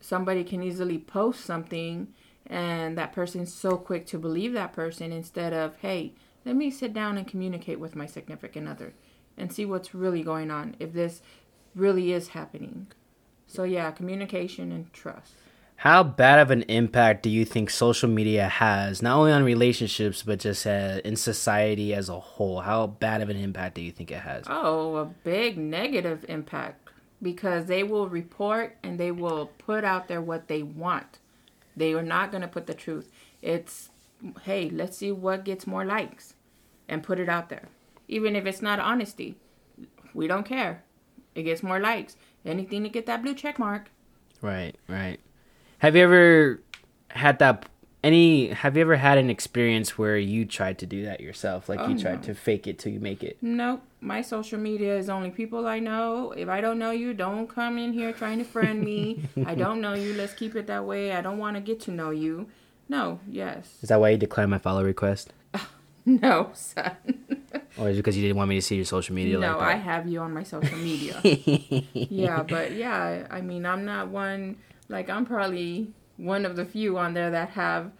somebody 0.00 0.44
can 0.44 0.62
easily 0.62 0.98
post 0.98 1.44
something 1.44 2.08
and 2.46 2.96
that 2.98 3.12
person's 3.12 3.52
so 3.52 3.76
quick 3.76 4.06
to 4.06 4.18
believe 4.18 4.52
that 4.52 4.72
person 4.72 5.10
instead 5.10 5.52
of, 5.52 5.76
hey, 5.78 6.12
let 6.44 6.54
me 6.54 6.70
sit 6.70 6.92
down 6.92 7.16
and 7.16 7.26
communicate 7.26 7.80
with 7.80 7.96
my 7.96 8.06
significant 8.06 8.68
other 8.68 8.92
and 9.36 9.52
see 9.52 9.64
what's 9.64 9.94
really 9.94 10.22
going 10.22 10.50
on, 10.50 10.76
if 10.78 10.92
this 10.92 11.22
really 11.74 12.12
is 12.12 12.28
happening. 12.28 12.86
So, 13.46 13.64
yeah, 13.64 13.90
communication 13.90 14.70
and 14.70 14.92
trust. 14.92 15.32
How 15.76 16.02
bad 16.02 16.38
of 16.38 16.50
an 16.50 16.62
impact 16.62 17.22
do 17.22 17.28
you 17.30 17.44
think 17.44 17.68
social 17.68 18.08
media 18.08 18.48
has, 18.48 19.02
not 19.02 19.18
only 19.18 19.32
on 19.32 19.44
relationships, 19.44 20.22
but 20.22 20.38
just 20.38 20.66
uh, 20.66 21.00
in 21.04 21.16
society 21.16 21.92
as 21.92 22.08
a 22.08 22.18
whole? 22.18 22.60
How 22.60 22.86
bad 22.86 23.20
of 23.20 23.28
an 23.28 23.36
impact 23.36 23.74
do 23.74 23.82
you 23.82 23.92
think 23.92 24.10
it 24.10 24.20
has? 24.20 24.44
Oh, 24.48 24.96
a 24.96 25.04
big 25.04 25.58
negative 25.58 26.24
impact 26.28 26.88
because 27.20 27.66
they 27.66 27.82
will 27.82 28.08
report 28.08 28.76
and 28.82 28.98
they 28.98 29.10
will 29.10 29.50
put 29.58 29.84
out 29.84 30.08
there 30.08 30.22
what 30.22 30.48
they 30.48 30.62
want. 30.62 31.18
They 31.76 31.92
are 31.92 32.02
not 32.02 32.30
going 32.30 32.42
to 32.42 32.48
put 32.48 32.66
the 32.66 32.74
truth. 32.74 33.10
It's, 33.42 33.90
hey, 34.44 34.70
let's 34.70 34.96
see 34.96 35.12
what 35.12 35.44
gets 35.44 35.66
more 35.66 35.84
likes 35.84 36.34
and 36.88 37.02
put 37.02 37.18
it 37.18 37.28
out 37.28 37.48
there. 37.48 37.68
Even 38.08 38.36
if 38.36 38.46
it's 38.46 38.62
not 38.62 38.78
honesty, 38.78 39.36
we 40.14 40.26
don't 40.26 40.46
care. 40.46 40.82
It 41.34 41.42
gets 41.42 41.62
more 41.62 41.80
likes. 41.80 42.16
Anything 42.44 42.84
to 42.84 42.88
get 42.88 43.06
that 43.06 43.22
blue 43.22 43.34
check 43.34 43.58
mark. 43.58 43.90
Right, 44.40 44.76
right. 44.88 45.18
Have 45.78 45.96
you 45.96 46.02
ever 46.02 46.60
had 47.08 47.38
that 47.38 47.66
any 48.02 48.48
have 48.48 48.76
you 48.76 48.82
ever 48.82 48.96
had 48.96 49.16
an 49.18 49.30
experience 49.30 49.96
where 49.96 50.18
you 50.18 50.44
tried 50.44 50.78
to 50.78 50.86
do 50.86 51.04
that 51.04 51.20
yourself? 51.20 51.68
Like 51.68 51.80
Oh, 51.80 51.88
you 51.88 51.98
tried 51.98 52.16
no. 52.16 52.22
to 52.28 52.34
fake 52.34 52.66
it 52.66 52.78
till 52.78 52.92
you 52.92 53.00
make 53.00 53.22
it? 53.22 53.38
Nope. 53.40 53.82
My 54.00 54.20
social 54.20 54.58
media 54.58 54.96
is 54.98 55.08
only 55.08 55.30
people 55.30 55.66
I 55.66 55.78
know. 55.78 56.32
If 56.32 56.48
I 56.50 56.60
don't 56.60 56.78
know 56.78 56.90
you, 56.90 57.14
don't 57.14 57.48
come 57.48 57.78
in 57.78 57.94
here 57.94 58.12
trying 58.12 58.38
to 58.38 58.44
friend 58.44 58.82
me. 58.82 59.24
I 59.46 59.54
don't 59.64 59.80
know 59.80 59.94
you. 59.94 60.12
Let's 60.12 60.34
keep 60.34 60.54
it 60.54 60.66
that 60.66 60.84
way. 60.84 61.12
I 61.12 61.22
don't 61.22 61.38
want 61.38 61.56
to 61.56 61.62
get 61.62 61.80
to 61.82 61.90
know 61.90 62.10
you. 62.10 62.48
No, 62.86 63.20
yes. 63.26 63.78
Is 63.80 63.88
that 63.88 63.98
why 63.98 64.10
you 64.10 64.18
declined 64.18 64.50
my 64.50 64.58
follow 64.58 64.84
request? 64.84 65.32
No, 66.06 66.50
son. 66.52 66.90
Or 67.78 67.88
is 67.88 67.96
it 67.96 68.00
because 68.00 68.14
you 68.14 68.22
didn't 68.22 68.36
want 68.36 68.50
me 68.50 68.56
to 68.56 68.62
see 68.62 68.76
your 68.76 68.84
social 68.84 69.14
media 69.14 69.38
no, 69.38 69.58
I 69.58 69.72
have 69.76 70.06
you 70.06 70.20
on 70.20 70.34
my 70.34 70.42
social 70.42 70.76
media. 70.76 71.18
yeah, 71.94 72.42
but 72.42 72.72
yeah, 72.72 73.26
I 73.30 73.40
mean, 73.40 73.64
I'm 73.64 73.86
not 73.86 74.08
one, 74.08 74.58
like, 74.88 75.08
I'm 75.08 75.24
probably 75.24 75.92
one 76.16 76.46
of 76.46 76.56
the 76.56 76.64
few 76.64 76.98
on 76.98 77.14
there 77.14 77.30
that 77.30 77.50
have 77.50 77.92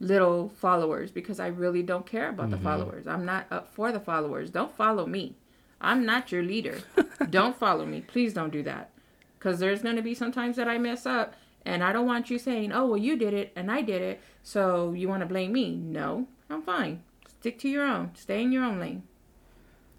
little 0.00 0.50
followers 0.56 1.10
because 1.10 1.40
I 1.40 1.46
really 1.48 1.82
don't 1.82 2.06
care 2.06 2.28
about 2.28 2.50
the 2.50 2.56
mm-hmm. 2.56 2.64
followers. 2.64 3.06
I'm 3.06 3.24
not 3.24 3.46
up 3.50 3.72
for 3.72 3.92
the 3.92 4.00
followers. 4.00 4.50
Don't 4.50 4.74
follow 4.76 5.06
me. 5.06 5.36
I'm 5.80 6.04
not 6.04 6.32
your 6.32 6.42
leader. 6.42 6.78
don't 7.30 7.56
follow 7.56 7.86
me. 7.86 8.00
Please 8.00 8.32
don't 8.32 8.50
do 8.50 8.62
that. 8.62 8.90
Because 9.38 9.60
there's 9.60 9.82
going 9.82 9.96
to 9.96 10.02
be 10.02 10.14
some 10.14 10.32
times 10.32 10.56
that 10.56 10.68
I 10.68 10.78
mess 10.78 11.06
up 11.06 11.34
and 11.64 11.82
I 11.82 11.92
don't 11.92 12.06
want 12.06 12.30
you 12.30 12.38
saying, 12.38 12.72
oh, 12.72 12.86
well, 12.86 12.96
you 12.96 13.16
did 13.16 13.34
it 13.34 13.52
and 13.56 13.70
I 13.70 13.82
did 13.82 14.02
it. 14.02 14.20
So 14.42 14.92
you 14.92 15.08
want 15.08 15.20
to 15.20 15.26
blame 15.26 15.52
me. 15.52 15.76
No, 15.76 16.26
I'm 16.50 16.62
fine. 16.62 17.02
Stick 17.26 17.58
to 17.60 17.68
your 17.68 17.84
own. 17.84 18.12
Stay 18.14 18.42
in 18.42 18.52
your 18.52 18.64
own 18.64 18.80
lane. 18.80 19.02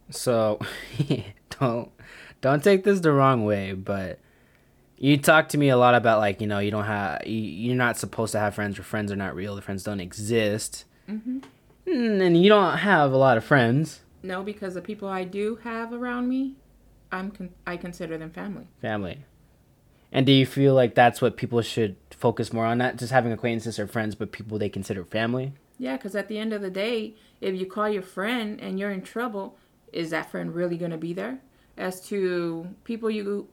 So 0.10 0.60
don't 1.60 1.92
don't 2.42 2.64
take 2.64 2.84
this 2.84 3.00
the 3.00 3.12
wrong 3.12 3.44
way, 3.44 3.74
but 3.74 4.20
you 4.98 5.18
talk 5.18 5.50
to 5.50 5.58
me 5.58 5.70
a 5.70 5.78
lot 5.78 5.96
about 5.96 6.20
like 6.20 6.42
you 6.42 6.48
know 6.48 6.60
you 6.60 6.72
don't 6.72 6.86
have 6.86 7.26
you, 7.28 7.38
you're 7.40 7.76
not 7.76 7.98
supposed 7.98 8.32
to 8.34 8.40
have 8.40 8.56
friends 8.56 8.80
or 8.80 8.84
friends 8.84 9.12
are 9.12 9.16
not 9.16 9.36
real. 9.36 9.56
The 9.56 9.62
friends 9.62 9.84
don't 9.84 10.00
exist, 10.00 10.86
Mm-hmm. 11.10 11.40
Mm, 11.88 12.22
and 12.22 12.42
you 12.42 12.50
don't 12.50 12.78
have 12.80 13.12
a 13.12 13.18
lot 13.18 13.38
of 13.38 13.44
friends, 13.46 14.02
No, 14.24 14.42
because 14.42 14.74
the 14.74 14.82
people 14.82 15.08
I 15.08 15.24
do 15.24 15.58
have 15.64 15.94
around 15.94 16.28
me, 16.28 16.56
I'm 17.12 17.30
con- 17.30 17.54
I 17.68 17.78
consider 17.78 18.18
them 18.18 18.32
family. 18.32 18.68
family. 18.82 19.20
And 20.12 20.26
do 20.26 20.32
you 20.32 20.46
feel 20.46 20.74
like 20.74 20.96
that's 20.96 21.22
what 21.22 21.36
people 21.38 21.62
should 21.62 21.96
focus 22.10 22.52
more 22.54 22.66
on? 22.66 22.78
Not 22.80 22.96
just 22.96 23.12
having 23.12 23.32
acquaintances 23.34 23.78
or 23.78 23.86
friends, 23.86 24.16
but 24.16 24.32
people 24.32 24.58
they 24.58 24.70
consider 24.70 25.04
family. 25.04 25.54
Yeah, 25.78 25.98
because 25.98 26.16
at 26.16 26.28
the 26.30 26.40
end 26.40 26.54
of 26.54 26.62
the 26.62 26.70
day, 26.72 27.16
if 27.42 27.54
you 27.54 27.66
call 27.66 27.90
your 27.90 28.02
friend 28.02 28.60
and 28.62 28.80
you're 28.80 28.92
in 28.92 29.02
trouble, 29.02 29.58
is 29.92 30.10
that 30.12 30.32
friend 30.32 30.56
really 30.56 30.78
going 30.78 30.92
to 30.92 30.98
be 30.98 31.14
there? 31.14 31.40
As 31.78 32.00
to 32.08 32.70
people 32.86 33.12
you 33.12 33.50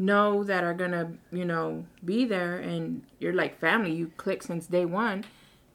know 0.00 0.42
that 0.44 0.64
are 0.64 0.74
to, 0.74 1.10
you 1.30 1.44
know, 1.44 1.84
be 2.04 2.24
there 2.24 2.56
and 2.56 3.02
you're 3.18 3.34
like 3.34 3.58
family, 3.58 3.92
you 3.92 4.10
click 4.16 4.42
since 4.42 4.66
day 4.66 4.84
one, 4.84 5.24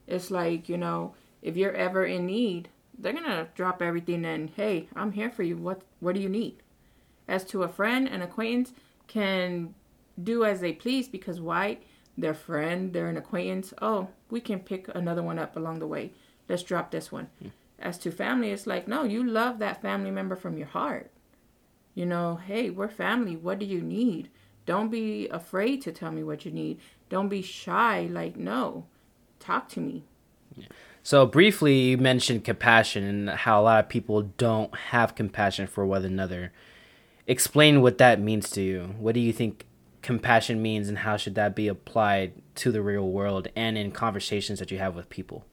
it's 0.07 0.31
like, 0.31 0.67
you 0.67 0.77
know, 0.77 1.13
if 1.41 1.55
you're 1.55 1.75
ever 1.75 2.05
in 2.05 2.25
need, 2.25 2.69
they're 2.97 3.13
to 3.13 3.47
drop 3.55 3.81
everything 3.81 4.25
and, 4.25 4.49
hey, 4.55 4.87
I'm 4.95 5.11
here 5.11 5.29
for 5.29 5.43
you. 5.43 5.57
What, 5.57 5.81
what 5.99 6.15
do 6.15 6.21
you 6.21 6.29
need? 6.29 6.57
As 7.27 7.43
to 7.45 7.63
a 7.63 7.69
friend, 7.69 8.07
an 8.07 8.21
acquaintance 8.21 8.73
can 9.07 9.73
do 10.21 10.45
as 10.45 10.61
they 10.61 10.73
please 10.73 11.07
because 11.07 11.41
why? 11.41 11.79
Their 12.17 12.33
friend, 12.33 12.93
they're 12.93 13.09
an 13.09 13.17
acquaintance. 13.17 13.73
Oh, 13.81 14.09
we 14.29 14.39
can 14.39 14.59
pick 14.59 14.87
another 14.95 15.21
one 15.21 15.39
up 15.39 15.55
along 15.55 15.79
the 15.79 15.87
way. 15.87 16.11
Let's 16.47 16.63
drop 16.63 16.91
this 16.91 17.11
one. 17.11 17.27
Hmm. 17.41 17.49
As 17.77 17.97
to 17.99 18.11
family, 18.11 18.51
it's 18.51 18.65
like, 18.65 18.87
no, 18.87 19.03
you 19.03 19.23
love 19.23 19.59
that 19.59 19.81
family 19.81 20.11
member 20.11 20.35
from 20.35 20.57
your 20.57 20.67
heart. 20.67 21.11
You 21.95 22.05
know, 22.05 22.35
hey, 22.35 22.69
we're 22.69 22.89
family. 22.89 23.35
What 23.35 23.57
do 23.57 23.65
you 23.65 23.81
need? 23.81 24.29
Don't 24.65 24.91
be 24.91 25.27
afraid 25.29 25.81
to 25.83 25.91
tell 25.91 26.11
me 26.11 26.23
what 26.23 26.45
you 26.45 26.51
need. 26.51 26.79
Don't 27.09 27.29
be 27.29 27.41
shy. 27.41 28.07
Like, 28.11 28.35
no, 28.35 28.85
talk 29.39 29.69
to 29.69 29.79
me. 29.79 30.03
So 31.03 31.25
briefly, 31.25 31.79
you 31.79 31.97
mentioned 31.97 32.43
compassion 32.43 33.03
and 33.03 33.29
how 33.29 33.61
a 33.61 33.63
lot 33.63 33.83
of 33.83 33.89
people 33.89 34.23
don't 34.37 34.75
have 34.75 35.15
compassion 35.15 35.67
for 35.67 35.85
one 35.85 36.03
another. 36.03 36.51
Explain 37.27 37.81
what 37.81 37.97
that 37.99 38.19
means 38.19 38.49
to 38.51 38.61
you. 38.61 38.95
What 38.97 39.13
do 39.13 39.19
you 39.19 39.31
think 39.31 39.65
compassion 40.01 40.61
means, 40.61 40.87
and 40.89 40.99
how 40.99 41.17
should 41.17 41.35
that 41.35 41.55
be 41.55 41.67
applied 41.67 42.33
to 42.55 42.71
the 42.71 42.81
real 42.81 43.07
world 43.07 43.47
and 43.55 43.77
in 43.77 43.91
conversations 43.91 44.59
that 44.59 44.69
you 44.69 44.77
have 44.77 44.95
with 44.95 45.09
people? 45.09 45.45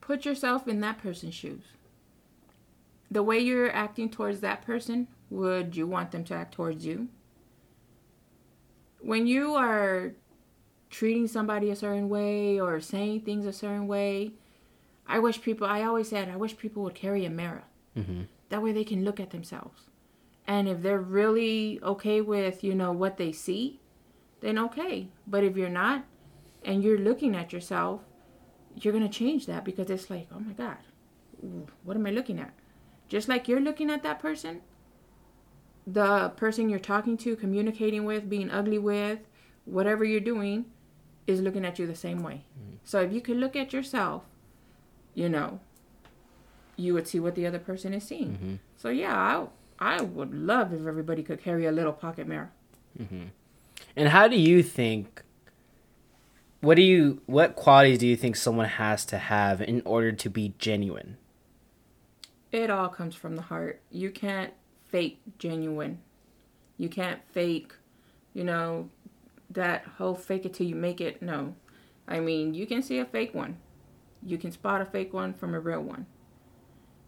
Put 0.00 0.24
yourself 0.24 0.66
in 0.66 0.80
that 0.80 0.98
person's 0.98 1.34
shoes. 1.34 1.62
The 3.12 3.22
way 3.22 3.38
you're 3.38 3.70
acting 3.70 4.08
towards 4.08 4.40
that 4.40 4.62
person, 4.62 5.06
would 5.28 5.76
you 5.76 5.86
want 5.86 6.12
them 6.12 6.24
to 6.24 6.34
act 6.34 6.54
towards 6.54 6.86
you? 6.86 7.08
When 9.00 9.26
you 9.26 9.54
are 9.54 10.12
treating 10.88 11.28
somebody 11.28 11.70
a 11.70 11.76
certain 11.76 12.08
way 12.08 12.58
or 12.58 12.80
saying 12.80 13.20
things 13.20 13.44
a 13.44 13.52
certain 13.52 13.86
way, 13.86 14.32
I 15.06 15.18
wish 15.18 15.42
people, 15.42 15.66
I 15.66 15.82
always 15.82 16.08
said, 16.08 16.30
I 16.30 16.36
wish 16.36 16.56
people 16.56 16.82
would 16.84 16.94
carry 16.94 17.26
a 17.26 17.30
mirror. 17.30 17.64
Mm-hmm. 17.94 18.22
That 18.48 18.62
way 18.62 18.72
they 18.72 18.84
can 18.84 19.04
look 19.04 19.20
at 19.20 19.28
themselves. 19.28 19.82
And 20.46 20.66
if 20.66 20.80
they're 20.80 20.98
really 20.98 21.80
okay 21.82 22.22
with, 22.22 22.64
you 22.64 22.74
know, 22.74 22.92
what 22.92 23.18
they 23.18 23.32
see, 23.32 23.80
then 24.40 24.58
okay. 24.58 25.08
But 25.26 25.44
if 25.44 25.54
you're 25.54 25.68
not 25.68 26.06
and 26.64 26.82
you're 26.82 26.98
looking 26.98 27.36
at 27.36 27.52
yourself, 27.52 28.00
you're 28.74 28.94
going 28.94 29.06
to 29.06 29.18
change 29.18 29.44
that 29.46 29.66
because 29.66 29.90
it's 29.90 30.08
like, 30.08 30.28
oh 30.34 30.40
my 30.40 30.52
God, 30.52 30.78
what 31.84 31.94
am 31.94 32.06
I 32.06 32.10
looking 32.10 32.38
at? 32.38 32.54
Just 33.12 33.28
like 33.28 33.46
you're 33.46 33.60
looking 33.60 33.90
at 33.90 34.02
that 34.04 34.20
person, 34.20 34.62
the 35.86 36.30
person 36.30 36.70
you're 36.70 36.78
talking 36.78 37.18
to, 37.18 37.36
communicating 37.36 38.06
with, 38.06 38.30
being 38.30 38.50
ugly 38.50 38.78
with, 38.78 39.18
whatever 39.66 40.02
you're 40.02 40.18
doing, 40.18 40.64
is 41.26 41.42
looking 41.42 41.62
at 41.66 41.78
you 41.78 41.86
the 41.86 41.94
same 41.94 42.22
way. 42.22 42.46
So 42.84 43.02
if 43.02 43.12
you 43.12 43.20
could 43.20 43.36
look 43.36 43.54
at 43.54 43.70
yourself, 43.70 44.22
you 45.12 45.28
know, 45.28 45.60
you 46.74 46.94
would 46.94 47.06
see 47.06 47.20
what 47.20 47.34
the 47.34 47.46
other 47.46 47.58
person 47.58 47.92
is 47.92 48.02
seeing. 48.04 48.30
Mm-hmm. 48.30 48.54
So 48.78 48.88
yeah, 48.88 49.14
I 49.14 49.46
I 49.78 50.00
would 50.00 50.32
love 50.32 50.72
if 50.72 50.86
everybody 50.86 51.22
could 51.22 51.42
carry 51.42 51.66
a 51.66 51.72
little 51.72 51.92
pocket 51.92 52.26
mirror. 52.26 52.50
And 53.94 54.08
how 54.08 54.26
do 54.26 54.40
you 54.40 54.62
think? 54.62 55.22
What 56.62 56.76
do 56.76 56.82
you? 56.82 57.20
What 57.26 57.56
qualities 57.56 57.98
do 57.98 58.06
you 58.06 58.16
think 58.16 58.36
someone 58.36 58.68
has 58.68 59.04
to 59.04 59.18
have 59.18 59.60
in 59.60 59.82
order 59.84 60.12
to 60.12 60.30
be 60.30 60.54
genuine? 60.56 61.18
It 62.52 62.68
all 62.68 62.88
comes 62.88 63.14
from 63.14 63.34
the 63.34 63.42
heart. 63.42 63.80
You 63.90 64.10
can't 64.10 64.52
fake 64.84 65.20
genuine. 65.38 65.98
You 66.76 66.88
can't 66.90 67.20
fake, 67.32 67.72
you 68.34 68.44
know, 68.44 68.90
that 69.50 69.84
whole 69.96 70.14
fake 70.14 70.44
it 70.44 70.54
till 70.54 70.66
you 70.66 70.74
make 70.74 71.00
it. 71.00 71.22
No. 71.22 71.54
I 72.06 72.20
mean, 72.20 72.52
you 72.52 72.66
can 72.66 72.82
see 72.82 72.98
a 72.98 73.04
fake 73.04 73.34
one. 73.34 73.56
You 74.24 74.36
can 74.36 74.52
spot 74.52 74.82
a 74.82 74.84
fake 74.84 75.12
one 75.12 75.32
from 75.32 75.54
a 75.54 75.60
real 75.60 75.80
one. 75.80 76.06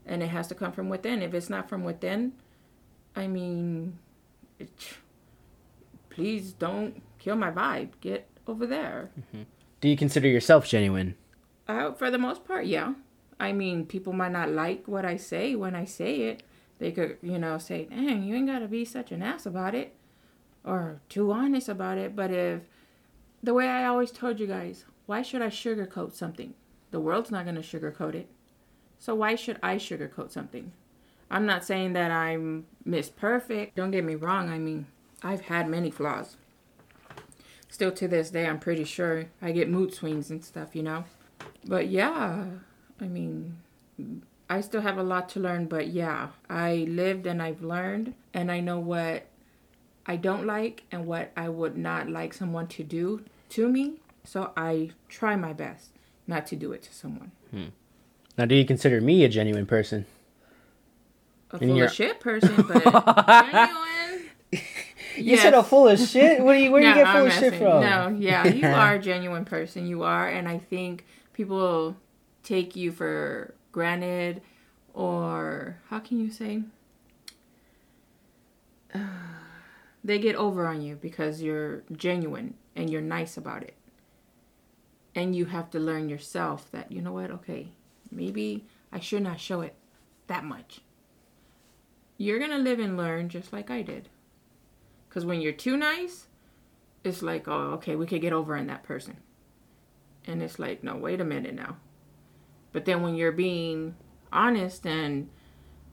And 0.07 0.23
it 0.23 0.29
has 0.29 0.49
to 0.49 0.55
come 0.55 0.73
from 0.73 0.89
within. 0.89 1.23
If 1.23 1.35
it's 1.35 1.51
not 1.51 1.69
from 1.69 1.85
within, 1.85 2.33
I 3.15 3.27
mean, 3.27 3.99
it, 4.59 4.71
please 6.11 6.53
don't 6.53 7.03
kill 7.19 7.37
my 7.37 7.51
vibe. 7.51 7.91
Get 8.01 8.29
over 8.47 8.67
there. 8.67 9.11
Do 9.81 9.89
you 9.89 9.97
consider 9.97 10.29
yourself 10.29 10.67
genuine? 10.69 11.17
Uh, 11.67 11.93
for 11.93 12.11
the 12.11 12.19
most 12.19 12.45
part, 12.45 12.67
yeah. 12.67 12.95
I 13.39 13.53
mean, 13.53 13.87
people 13.87 14.13
might 14.13 14.33
not 14.33 14.51
like 14.51 14.87
what 14.87 15.05
I 15.05 15.17
say 15.17 15.55
when 15.55 15.75
I 15.75 15.85
say 15.85 16.23
it. 16.23 16.43
They 16.79 16.93
could, 16.93 17.19
you 17.23 17.39
know, 17.39 17.59
say, 17.59 17.85
dang, 17.85 18.25
you 18.25 18.35
ain't 18.35 18.49
got 18.49 18.61
to 18.61 18.69
be 18.69 18.85
such 18.85 19.13
an 19.13 19.23
ass 19.23 19.47
about 19.47 19.75
it 19.75 19.95
or 20.65 21.01
too 21.09 21.31
honest 21.31 21.69
about 21.69 21.99
it. 21.99 22.17
But 22.17 22.31
if 22.31 22.63
the 23.43 23.55
way 23.55 23.69
I 23.69 23.87
always 23.87 24.11
told 24.11 24.41
you 24.41 24.47
guys, 24.47 24.85
why 25.07 25.23
should 25.23 25.43
I 25.43 25.49
sugarcoat 25.49 26.15
something? 26.15 26.55
The 26.91 27.01
world's 27.01 27.31
not 27.31 27.45
going 27.45 27.57
to 27.57 27.61
sugarcoat 27.61 28.15
it. 28.15 28.29
So 28.99 29.15
why 29.15 29.35
should 29.35 29.59
I 29.63 29.77
sugarcoat 29.77 30.31
something? 30.31 30.73
I'm 31.31 31.47
not 31.47 31.65
saying 31.65 31.93
that 31.95 32.11
I'm 32.11 32.67
Miss 32.85 33.09
Perfect. 33.09 33.77
Don't 33.77 33.91
get 33.91 34.05
me 34.05 34.15
wrong. 34.15 34.49
I 34.49 34.59
mean, 34.59 34.87
I've 35.23 35.43
had 35.43 35.69
many 35.69 35.91
flaws. 35.91 36.37
Still 37.69 37.93
to 37.93 38.07
this 38.07 38.31
day, 38.31 38.47
I'm 38.47 38.61
pretty 38.61 38.85
sure 38.85 39.27
I 39.43 39.53
get 39.53 39.69
mood 39.69 39.93
swings 39.93 40.31
and 40.31 40.45
stuff, 40.45 40.77
you 40.77 40.83
know? 40.83 41.05
But 41.67 41.89
yeah, 41.89 42.45
I 43.01 43.07
mean, 43.07 43.57
I 44.49 44.61
still 44.61 44.81
have 44.83 44.99
a 44.99 45.03
lot 45.03 45.29
to 45.31 45.41
learn, 45.41 45.67
but 45.67 45.89
yeah, 45.89 46.29
I 46.49 46.87
lived 46.89 47.27
and 47.27 47.43
I've 47.43 47.63
learned, 47.63 48.15
and 48.33 48.51
I 48.51 48.61
know 48.61 48.79
what 48.79 49.27
I 50.07 50.17
don't 50.17 50.47
like 50.47 50.85
and 50.93 51.07
what 51.07 51.33
I 51.37 51.49
would 51.49 51.77
not 51.77 52.09
like 52.09 52.35
someone 52.35 52.67
to 52.69 52.83
do 52.85 53.23
to 53.51 53.69
me. 53.69 53.95
So 54.25 54.53
I 54.57 54.91
try 55.09 55.37
my 55.37 55.53
best 55.53 55.91
not 56.27 56.47
to 56.49 56.57
do 56.57 56.73
it 56.73 56.83
to 56.85 56.95
someone. 56.95 57.31
Hmm. 57.51 57.65
Now, 58.39 58.47
do 58.47 58.55
you 58.55 58.65
consider 58.65 59.01
me 59.01 59.25
a 59.25 59.29
genuine 59.29 59.67
person? 59.67 60.07
A 61.51 61.59
full 61.59 61.83
of 61.83 61.93
shit 61.93 62.19
person, 62.21 62.55
but 62.67 62.83
genuine. 63.53 64.31
You 65.17 65.37
said 65.37 65.55
a 65.55 65.63
full 65.63 65.87
of 65.89 66.01
shit. 66.01 66.41
What 66.43 66.55
do 66.55 66.59
you? 66.59 66.73
Where 66.73 66.81
do 66.83 66.89
you 66.89 66.95
No, 66.95 67.01
get 67.05 67.13
full 67.13 67.21
I'm 67.21 67.27
of 67.29 67.33
shit 67.33 67.43
messing. 67.53 67.59
from? 67.61 67.81
No, 67.83 68.09
yeah, 68.19 68.47
you 68.49 68.67
are 68.83 68.95
a 68.95 68.99
genuine 68.99 69.45
person. 69.45 69.87
You 69.87 70.03
are, 70.03 70.29
and 70.29 70.49
I 70.49 70.59
think 70.59 71.05
people 71.33 71.97
take 72.45 72.77
you 72.77 72.93
for 72.93 73.55
granted, 73.73 74.43
or 74.93 75.79
how 75.91 75.99
can 75.99 76.21
you 76.21 76.31
say? 76.31 76.63
they 80.05 80.19
get 80.19 80.37
over 80.37 80.67
on 80.67 80.81
you 80.83 80.95
because 80.95 81.43
you're 81.43 81.83
genuine 81.93 82.55
and 82.77 82.91
you're 82.91 83.01
nice 83.01 83.37
about 83.37 83.63
it. 83.63 83.75
And 85.17 85.35
you 85.35 85.47
have 85.47 85.71
to 85.71 85.79
learn 85.79 86.09
yourself 86.09 86.71
that, 86.73 86.93
you 86.93 87.01
know 87.01 87.13
what, 87.13 87.31
okay, 87.31 87.69
maybe 88.11 88.67
I 88.93 89.01
should 89.01 89.23
not 89.23 89.41
show 89.41 89.61
it 89.61 89.75
that 90.27 90.45
much. 90.45 90.81
You're 92.17 92.39
to 92.39 92.59
live 92.59 92.79
and 92.79 92.97
learn 92.97 93.29
just 93.29 93.53
like 93.53 93.71
I 93.71 93.83
did. 93.83 94.09
Because 95.09 95.25
when 95.25 95.41
you're 95.41 95.53
too 95.53 95.77
nice, 95.77 96.27
it's 97.05 97.23
like, 97.23 97.47
oh, 97.49 97.73
okay, 97.75 97.97
we 97.97 98.07
could 98.07 98.21
get 98.21 98.33
over 98.33 98.57
on 98.57 98.67
that 98.67 98.83
person. 98.83 99.17
And 100.27 100.43
it's 100.43 100.59
like, 100.59 100.83
no, 100.83 100.97
wait 100.97 101.21
a 101.21 101.25
minute 101.25 101.55
now. 101.55 101.77
But 102.75 102.85
then 102.85 103.01
when 103.03 103.15
you're 103.15 103.33
being 103.33 103.95
honest 104.33 104.85
and 104.85 105.31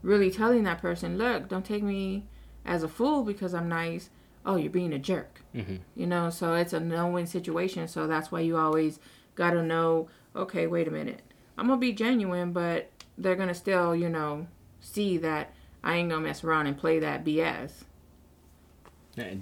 really 0.02 0.32
telling 0.32 0.63
that 0.63 0.82
person, 0.82 1.17
look, 1.17 1.48
don't 1.48 1.63
take 1.63 1.84
me 1.84 2.26
as 2.65 2.82
a 2.82 2.88
fool 2.89 3.24
because 3.24 3.54
I'm 3.54 3.70
nice. 3.70 4.10
Oh, 4.46 4.56
you're 4.56 4.72
being 4.72 4.91
a 4.91 4.98
jerk. 5.00 5.44
Mhm. 5.56 5.82
You 5.96 6.08
know, 6.08 6.32
so 6.32 6.56
it's 6.56 6.74
a 6.74 6.80
no 6.80 7.08
win 7.08 7.28
situation. 7.28 7.88
So 7.88 8.08
that's 8.08 8.32
why 8.32 8.39
you 8.39 8.58
always 8.58 9.00
got 9.36 9.52
to 9.52 9.62
know, 9.62 10.10
okay, 10.36 10.65
wait 10.65 10.88
a 10.88 10.91
minute. 10.91 11.22
I'm 11.56 11.67
going 11.67 11.80
to 11.80 11.82
be 11.82 11.94
genuine, 11.94 12.52
but 12.52 12.89
they're 13.15 13.36
going 13.36 13.48
to 13.50 13.54
still, 13.54 13.96
you 13.96 14.10
know, 14.10 14.48
see 14.80 15.17
that 15.20 15.54
I 15.84 15.98
ain't 15.98 16.10
going 16.10 16.24
to 16.24 16.28
mess 16.28 16.44
around 16.44 16.65
and 16.65 16.76
play 16.76 16.98
that 16.98 17.24
BS. 17.24 17.84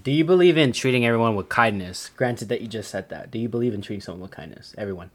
Do 0.03 0.11
you 0.11 0.25
believe 0.25 0.57
in 0.57 0.73
treating 0.73 1.05
everyone 1.05 1.35
with 1.37 1.47
kindness? 1.47 2.09
Granted 2.17 2.49
that 2.49 2.59
you 2.59 2.67
just 2.67 2.89
said 2.91 3.07
that. 3.09 3.31
Do 3.31 3.39
you 3.39 3.47
believe 3.47 3.73
in 3.73 3.81
treating 3.81 4.01
someone 4.01 4.23
with 4.23 4.31
kindness? 4.31 4.75
Everyone. 4.77 5.11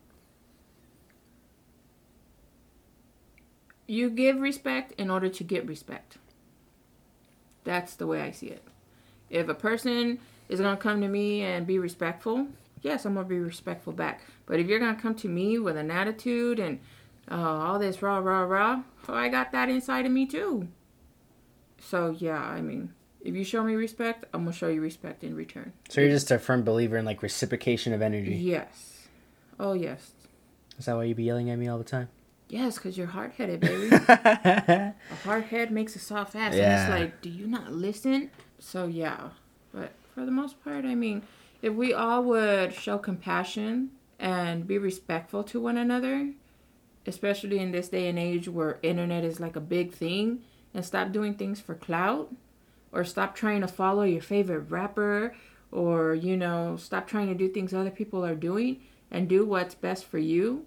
You 3.87 4.11
give 4.11 4.41
respect 4.41 4.93
in 4.99 5.11
order 5.11 5.29
to 5.29 5.45
get 5.45 5.67
respect. 5.67 6.17
That's 7.65 7.97
the 7.97 8.07
way 8.07 8.23
I 8.23 8.31
see 8.31 8.49
it. 8.49 8.63
If 9.31 9.49
a 9.49 9.55
person 9.55 10.21
is 10.49 10.61
going 10.61 10.77
to 10.77 10.83
come 10.83 11.01
to 11.01 11.09
me 11.09 11.43
and 11.43 11.67
be 11.67 11.79
respectful, 11.79 12.47
yes, 12.83 13.05
I'm 13.05 13.15
going 13.15 13.27
to 13.27 13.29
be 13.29 13.41
respectful 13.41 13.93
back. 13.93 14.23
But 14.47 14.61
if 14.61 14.67
you're 14.67 14.79
going 14.79 14.95
to 14.95 15.01
come 15.01 15.15
to 15.17 15.29
me 15.29 15.59
with 15.59 15.77
an 15.77 15.91
attitude 15.91 16.59
and 16.59 16.81
uh, 17.31 17.35
all 17.35 17.79
this 17.79 18.03
rah, 18.03 18.19
rah, 18.19 18.43
rah, 18.43 18.83
oh, 19.09 19.15
I 19.15 19.29
got 19.29 19.53
that 19.53 19.69
inside 19.69 20.07
of 20.07 20.13
me 20.13 20.27
too. 20.27 20.69
So, 21.81 22.15
yeah, 22.19 22.41
I 22.41 22.61
mean, 22.61 22.93
if 23.23 23.35
you 23.35 23.45
show 23.45 23.65
me 23.65 23.75
respect, 23.75 24.27
I'm 24.33 24.43
going 24.43 24.53
to 24.53 24.59
show 24.59 24.69
you 24.69 24.81
respect 24.81 25.25
in 25.25 25.35
return. 25.35 25.73
So 25.89 26.01
you're 26.01 26.11
just 26.11 26.31
a 26.31 26.39
firm 26.39 26.63
believer 26.63 26.97
in 26.97 27.05
like 27.05 27.23
reciprocation 27.23 27.93
of 27.93 28.03
energy. 28.03 28.35
Yes. 28.35 29.09
Oh, 29.59 29.73
yes. 29.73 30.13
Is 30.79 30.87
that 30.87 30.97
why 30.97 31.05
you 31.05 31.15
be 31.15 31.25
yelling 31.25 31.51
at 31.51 31.59
me 31.59 31.69
all 31.69 31.79
the 31.79 31.85
time? 31.85 32.09
Yes, 32.49 32.77
because 32.77 32.97
you're 32.97 33.07
hard 33.07 33.33
headed, 33.33 33.61
baby. 33.61 33.89
a 34.09 34.95
hard 35.25 35.45
head 35.45 35.71
makes 35.71 35.97
a 35.97 35.99
soft 35.99 36.37
ass. 36.37 36.55
Yeah. 36.55 36.63
And 36.63 36.73
it's 36.73 37.01
like, 37.01 37.21
do 37.21 37.31
you 37.31 37.47
not 37.47 37.73
listen? 37.73 38.31
So, 38.59 38.87
yeah. 38.87 39.31
But 39.73 39.93
for 40.15 40.25
the 40.25 40.31
most 40.31 40.63
part, 40.63 40.85
I 40.85 40.95
mean, 40.95 41.23
if 41.63 41.73
we 41.73 41.95
all 41.95 42.23
would 42.25 42.75
show 42.75 42.99
compassion 42.99 43.91
and 44.19 44.67
be 44.67 44.79
respectful 44.79 45.43
to 45.45 45.61
one 45.61 45.77
another, 45.77 46.33
especially 47.07 47.59
in 47.59 47.73
this 47.73 47.89
day 47.89 48.09
and 48.09 48.19
age 48.19 48.49
where 48.49 48.79
internet 48.83 49.25
is 49.25 49.41
like 49.41 49.57
a 49.57 49.61
big 49.61 49.93
thing, 49.93 50.43
and 50.73 50.85
stop 50.85 51.13
doing 51.13 51.35
things 51.35 51.61
for 51.61 51.75
clout, 51.75 52.33
or 52.93 53.05
stop 53.05 53.35
trying 53.35 53.61
to 53.61 53.69
follow 53.69 54.03
your 54.03 54.23
favorite 54.23 54.71
rapper, 54.71 55.35
or, 55.73 56.15
you 56.15 56.37
know, 56.37 56.77
stop 56.77 57.07
trying 57.07 57.29
to 57.29 57.35
do 57.35 57.49
things 57.49 57.73
other 57.73 57.91
people 57.91 58.25
are 58.25 58.35
doing 58.35 58.81
and 59.11 59.29
do 59.29 59.45
what's 59.45 59.75
best 59.75 60.05
for 60.05 60.19
you. 60.19 60.67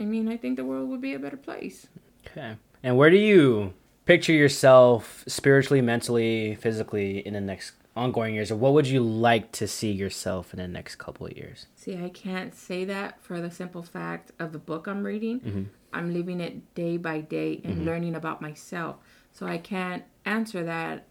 I 0.00 0.04
mean, 0.04 0.28
I 0.28 0.36
think 0.36 0.56
the 0.56 0.64
world 0.64 0.88
would 0.88 1.00
be 1.00 1.14
a 1.14 1.18
better 1.18 1.36
place. 1.36 1.86
Okay. 2.26 2.56
And 2.82 2.96
where 2.96 3.10
do 3.10 3.16
you 3.18 3.74
picture 4.06 4.32
yourself 4.32 5.22
spiritually, 5.28 5.82
mentally, 5.82 6.54
physically 6.56 7.18
in 7.18 7.34
the 7.34 7.40
next 7.40 7.72
ongoing 7.94 8.34
years? 8.34 8.50
Or 8.50 8.56
what 8.56 8.72
would 8.72 8.86
you 8.86 9.00
like 9.02 9.52
to 9.52 9.68
see 9.68 9.92
yourself 9.92 10.54
in 10.54 10.58
the 10.58 10.66
next 10.68 10.96
couple 10.96 11.26
of 11.26 11.36
years? 11.36 11.66
See, 11.76 11.96
I 12.02 12.08
can't 12.08 12.54
say 12.54 12.84
that 12.86 13.22
for 13.22 13.40
the 13.40 13.50
simple 13.50 13.82
fact 13.82 14.32
of 14.38 14.52
the 14.52 14.58
book 14.58 14.86
I'm 14.86 15.04
reading. 15.04 15.40
Mhm. 15.40 15.66
I'm 15.92 16.14
living 16.14 16.40
it 16.40 16.74
day 16.74 16.96
by 16.96 17.20
day 17.20 17.60
and 17.64 17.84
learning 17.84 18.14
about 18.14 18.40
myself. 18.40 18.96
So 19.32 19.46
I 19.46 19.58
can't 19.58 20.04
answer 20.24 20.62
that 20.64 21.06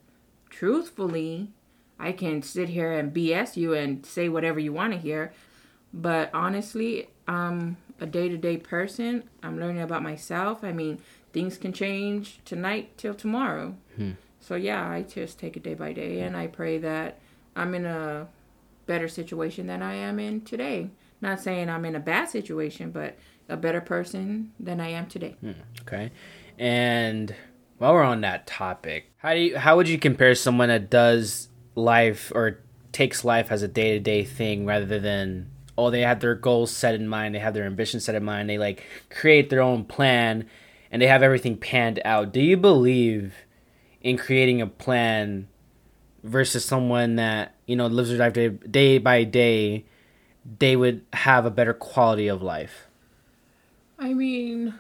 truthfully. 0.49 1.52
I 1.99 2.12
can 2.13 2.41
sit 2.41 2.69
here 2.69 2.91
and 2.93 3.13
BS 3.13 3.58
you 3.58 3.73
and 3.73 4.06
say 4.06 4.30
whatever 4.30 4.60
you 4.60 4.71
want 4.73 4.93
to 4.93 4.99
hear. 4.99 5.34
But 5.93 6.30
honestly, 6.34 7.10
I'm 7.28 7.78
a 7.99 8.05
day 8.05 8.29
to 8.29 8.38
day 8.38 8.57
person. 8.57 9.23
I'm 9.43 9.59
learning 9.59 9.81
about 9.81 10.03
myself. 10.03 10.63
I 10.63 10.71
mean, 10.71 10.99
things 11.33 11.57
can 11.57 11.73
change 11.73 12.39
tonight 12.45 12.97
till 12.97 13.13
tomorrow. 13.13 13.75
Hmm. 13.95 14.12
So 14.39 14.55
yeah, 14.55 14.89
I 14.89 15.03
just 15.03 15.39
take 15.39 15.57
it 15.57 15.63
day 15.63 15.73
by 15.73 15.93
day 15.93 16.21
and 16.21 16.35
I 16.35 16.47
pray 16.47 16.77
that 16.79 17.19
I'm 17.55 17.75
in 17.75 17.85
a 17.85 18.27
better 18.85 19.07
situation 19.07 19.67
than 19.67 19.83
I 19.83 19.95
am 19.95 20.19
in 20.19 20.41
today. 20.41 20.89
Not 21.21 21.41
saying 21.41 21.69
I'm 21.69 21.85
in 21.85 21.95
a 21.95 21.99
bad 21.99 22.29
situation, 22.29 22.91
but 22.91 23.17
a 23.49 23.57
better 23.57 23.81
person 23.81 24.53
than 24.59 24.79
I 24.79 24.89
am 24.89 25.07
today. 25.07 25.35
Okay. 25.81 26.12
And 26.57 27.35
while 27.77 27.93
we're 27.93 28.03
on 28.03 28.21
that 28.21 28.47
topic, 28.47 29.12
how 29.17 29.33
do 29.33 29.39
you 29.39 29.57
how 29.57 29.75
would 29.75 29.89
you 29.89 29.99
compare 29.99 30.35
someone 30.35 30.69
that 30.69 30.89
does 30.89 31.49
life 31.75 32.31
or 32.33 32.59
takes 32.91 33.23
life 33.23 33.51
as 33.51 33.62
a 33.62 33.67
day 33.67 33.91
to 33.91 33.99
day 33.99 34.23
thing 34.23 34.65
rather 34.65 34.99
than 34.99 35.49
oh 35.80 35.89
they 35.89 36.02
have 36.02 36.20
their 36.20 36.36
goals 36.36 36.72
set 36.72 36.96
in 36.96 37.08
mind, 37.08 37.34
they 37.34 37.39
have 37.39 37.54
their 37.54 37.65
ambitions 37.65 38.06
set 38.06 38.15
in 38.15 38.24
mind, 38.24 38.50
they 38.50 38.58
like 38.58 38.84
create 39.10 39.50
their 39.50 39.62
own 39.62 39.86
plan 39.86 40.48
and 40.92 41.02
they 41.02 41.08
have 41.08 41.24
everything 41.24 41.58
panned 41.58 42.00
out. 42.04 42.34
Do 42.34 42.42
you 42.42 42.58
believe 42.58 43.34
in 44.02 44.18
creating 44.18 44.62
a 44.62 44.68
plan 44.68 45.48
versus 46.24 46.65
someone 46.65 47.15
that, 47.15 47.56
you 47.65 47.76
know, 47.76 47.88
lives 47.88 48.10
their 48.10 48.18
life 48.18 48.34
day, 48.34 48.50
day 48.50 48.98
by 48.98 49.24
day, 49.24 49.86
they 50.60 50.76
would 50.76 51.06
have 51.13 51.46
a 51.46 51.52
better 51.52 51.74
quality 51.74 52.28
of 52.28 52.42
life? 52.42 52.88
I 53.98 54.13
mean, 54.13 54.76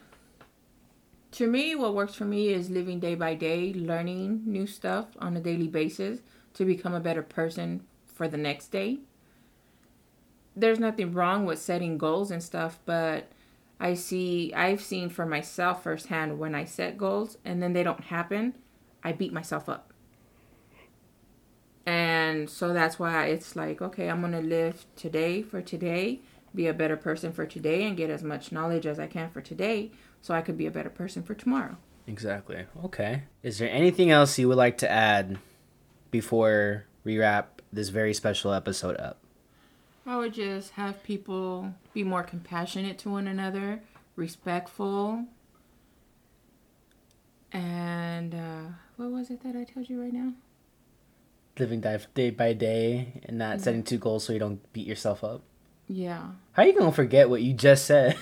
to 1.31 1.47
me, 1.47 1.75
what 1.75 1.93
works 1.93 2.15
for 2.15 2.25
me 2.25 2.49
is 2.49 2.69
living 2.69 2.99
day 2.99 3.15
by 3.15 3.35
day, 3.35 3.73
learning 3.73 4.43
new 4.45 4.65
stuff 4.65 5.07
on 5.19 5.37
a 5.37 5.39
daily 5.39 5.67
basis 5.67 6.19
to 6.55 6.65
become 6.65 6.93
a 6.93 6.99
better 6.99 7.21
person 7.21 7.85
for 8.05 8.27
the 8.27 8.37
next 8.37 8.67
day. 8.67 8.99
There's 10.55 10.79
nothing 10.79 11.13
wrong 11.13 11.45
with 11.45 11.59
setting 11.59 11.97
goals 11.97 12.31
and 12.31 12.43
stuff, 12.43 12.79
but 12.85 13.31
I 13.79 13.93
see, 13.93 14.53
I've 14.53 14.81
seen 14.81 15.09
for 15.09 15.25
myself 15.25 15.83
firsthand 15.83 16.37
when 16.37 16.53
I 16.53 16.65
set 16.65 16.97
goals 16.97 17.37
and 17.45 17.63
then 17.63 17.73
they 17.73 17.83
don't 17.83 18.05
happen, 18.05 18.55
I 19.03 19.13
beat 19.13 19.31
myself 19.31 19.69
up. 19.69 19.93
And 21.85 22.49
so 22.49 22.73
that's 22.73 22.99
why 22.99 23.27
it's 23.27 23.55
like, 23.55 23.81
okay, 23.81 24.09
I'm 24.09 24.19
going 24.19 24.33
to 24.33 24.41
live 24.41 24.85
today 24.95 25.41
for 25.41 25.61
today, 25.61 26.19
be 26.53 26.67
a 26.67 26.73
better 26.73 26.97
person 26.97 27.31
for 27.31 27.45
today, 27.45 27.83
and 27.83 27.95
get 27.95 28.09
as 28.09 28.21
much 28.21 28.51
knowledge 28.51 28.85
as 28.85 28.99
I 28.99 29.07
can 29.07 29.29
for 29.29 29.41
today 29.41 29.91
so 30.21 30.33
I 30.33 30.41
could 30.41 30.57
be 30.57 30.65
a 30.65 30.71
better 30.71 30.89
person 30.89 31.23
for 31.23 31.33
tomorrow. 31.33 31.77
Exactly. 32.05 32.65
Okay. 32.85 33.23
Is 33.43 33.59
there 33.59 33.69
anything 33.69 34.11
else 34.11 34.37
you 34.37 34.47
would 34.49 34.57
like 34.57 34.77
to 34.79 34.91
add 34.91 35.39
before 36.11 36.85
we 37.03 37.17
wrap 37.17 37.61
this 37.71 37.89
very 37.89 38.13
special 38.13 38.51
episode 38.53 38.97
up? 38.97 39.18
I 40.09 40.17
would 40.17 40.33
just 40.33 40.71
have 40.71 41.03
people 41.03 41.71
be 41.93 42.03
more 42.03 42.23
compassionate 42.23 42.97
to 42.99 43.11
one 43.11 43.27
another, 43.27 43.83
respectful, 44.15 45.25
and 47.51 48.33
uh, 48.33 48.61
what 48.95 49.11
was 49.11 49.29
it 49.29 49.43
that 49.43 49.55
I 49.55 49.65
told 49.65 49.87
you 49.87 50.01
right 50.01 50.11
now? 50.11 50.33
Living 51.59 51.85
day 52.15 52.31
by 52.31 52.53
day 52.53 53.21
and 53.25 53.37
not 53.37 53.61
setting 53.61 53.83
two 53.83 53.99
goals 53.99 54.23
so 54.23 54.33
you 54.33 54.39
don't 54.39 54.73
beat 54.73 54.87
yourself 54.87 55.23
up. 55.23 55.43
Yeah. 55.87 56.29
How 56.53 56.63
you 56.63 56.73
gonna 56.73 56.91
forget 56.91 57.29
what 57.29 57.43
you 57.43 57.53
just 57.53 57.85
said? 57.85 58.17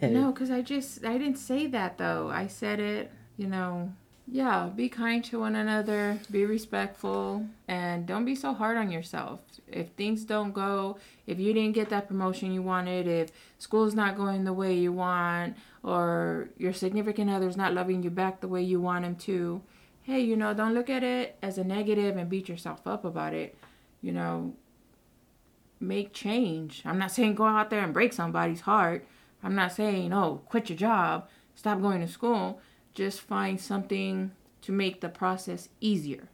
No, 0.00 0.30
because 0.32 0.52
I 0.52 0.62
just, 0.62 1.04
I 1.04 1.18
didn't 1.18 1.38
say 1.38 1.66
that 1.66 1.98
though. 1.98 2.28
I 2.28 2.46
said 2.46 2.78
it, 2.78 3.10
you 3.36 3.48
know, 3.48 3.92
yeah, 4.30 4.68
be 4.74 4.88
kind 4.88 5.24
to 5.24 5.40
one 5.40 5.56
another, 5.56 6.18
be 6.30 6.44
respectful, 6.44 7.46
and 7.66 8.06
don't 8.06 8.26
be 8.26 8.34
so 8.34 8.52
hard 8.52 8.76
on 8.76 8.90
yourself. 8.90 9.40
If 9.66 9.88
things 9.90 10.24
don't 10.24 10.52
go, 10.52 10.98
if 11.26 11.38
you 11.38 11.54
didn't 11.54 11.74
get 11.74 11.88
that 11.90 12.08
promotion 12.08 12.52
you 12.52 12.60
wanted, 12.60 13.06
if 13.06 13.30
school's 13.58 13.94
not 13.94 14.16
going 14.16 14.44
the 14.44 14.52
way 14.52 14.74
you 14.74 14.92
want, 14.92 15.56
or 15.82 16.50
your 16.58 16.74
significant 16.74 17.30
other's 17.30 17.56
not 17.56 17.72
loving 17.72 18.02
you 18.02 18.10
back 18.10 18.40
the 18.40 18.48
way 18.48 18.62
you 18.62 18.80
want 18.80 19.04
him 19.04 19.16
to, 19.16 19.62
hey, 20.02 20.20
you 20.20 20.36
know, 20.36 20.52
don't 20.52 20.74
look 20.74 20.90
at 20.90 21.02
it 21.02 21.36
as 21.42 21.56
a 21.56 21.64
negative 21.64 22.16
and 22.16 22.28
beat 22.28 22.48
yourself 22.48 22.86
up 22.86 23.04
about 23.04 23.32
it. 23.32 23.56
You 24.02 24.12
know, 24.12 24.54
make 25.80 26.12
change. 26.12 26.82
I'm 26.84 26.98
not 26.98 27.12
saying 27.12 27.34
go 27.34 27.44
out 27.46 27.70
there 27.70 27.82
and 27.82 27.94
break 27.94 28.12
somebody's 28.12 28.62
heart. 28.62 29.06
I'm 29.42 29.54
not 29.54 29.72
saying, 29.72 30.12
oh, 30.12 30.42
quit 30.48 30.68
your 30.68 30.78
job, 30.78 31.28
stop 31.54 31.80
going 31.80 32.00
to 32.00 32.08
school. 32.08 32.60
Just 32.98 33.20
find 33.20 33.60
something 33.60 34.32
to 34.62 34.72
make 34.72 35.00
the 35.00 35.08
process 35.08 35.68
easier. 35.80 36.28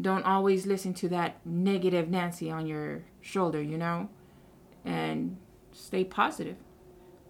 Don't 0.00 0.24
always 0.24 0.66
listen 0.66 0.92
to 0.94 1.08
that 1.10 1.36
negative 1.46 2.10
Nancy 2.10 2.50
on 2.50 2.66
your 2.66 3.04
shoulder, 3.20 3.62
you 3.62 3.78
know? 3.78 4.08
And 4.84 5.36
stay 5.70 6.02
positive. 6.02 6.56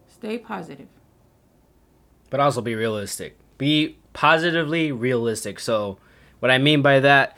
Stay 0.09 0.39
positive. 0.39 0.89
but 2.31 2.41
also 2.41 2.63
be 2.63 2.75
realistic. 2.75 3.37
Be 3.59 3.99
positively 4.15 4.91
realistic. 4.91 5.61
So, 5.61 5.99
what 6.41 6.51
I 6.51 6.57
mean 6.57 6.81
by 6.81 7.01
that, 7.01 7.37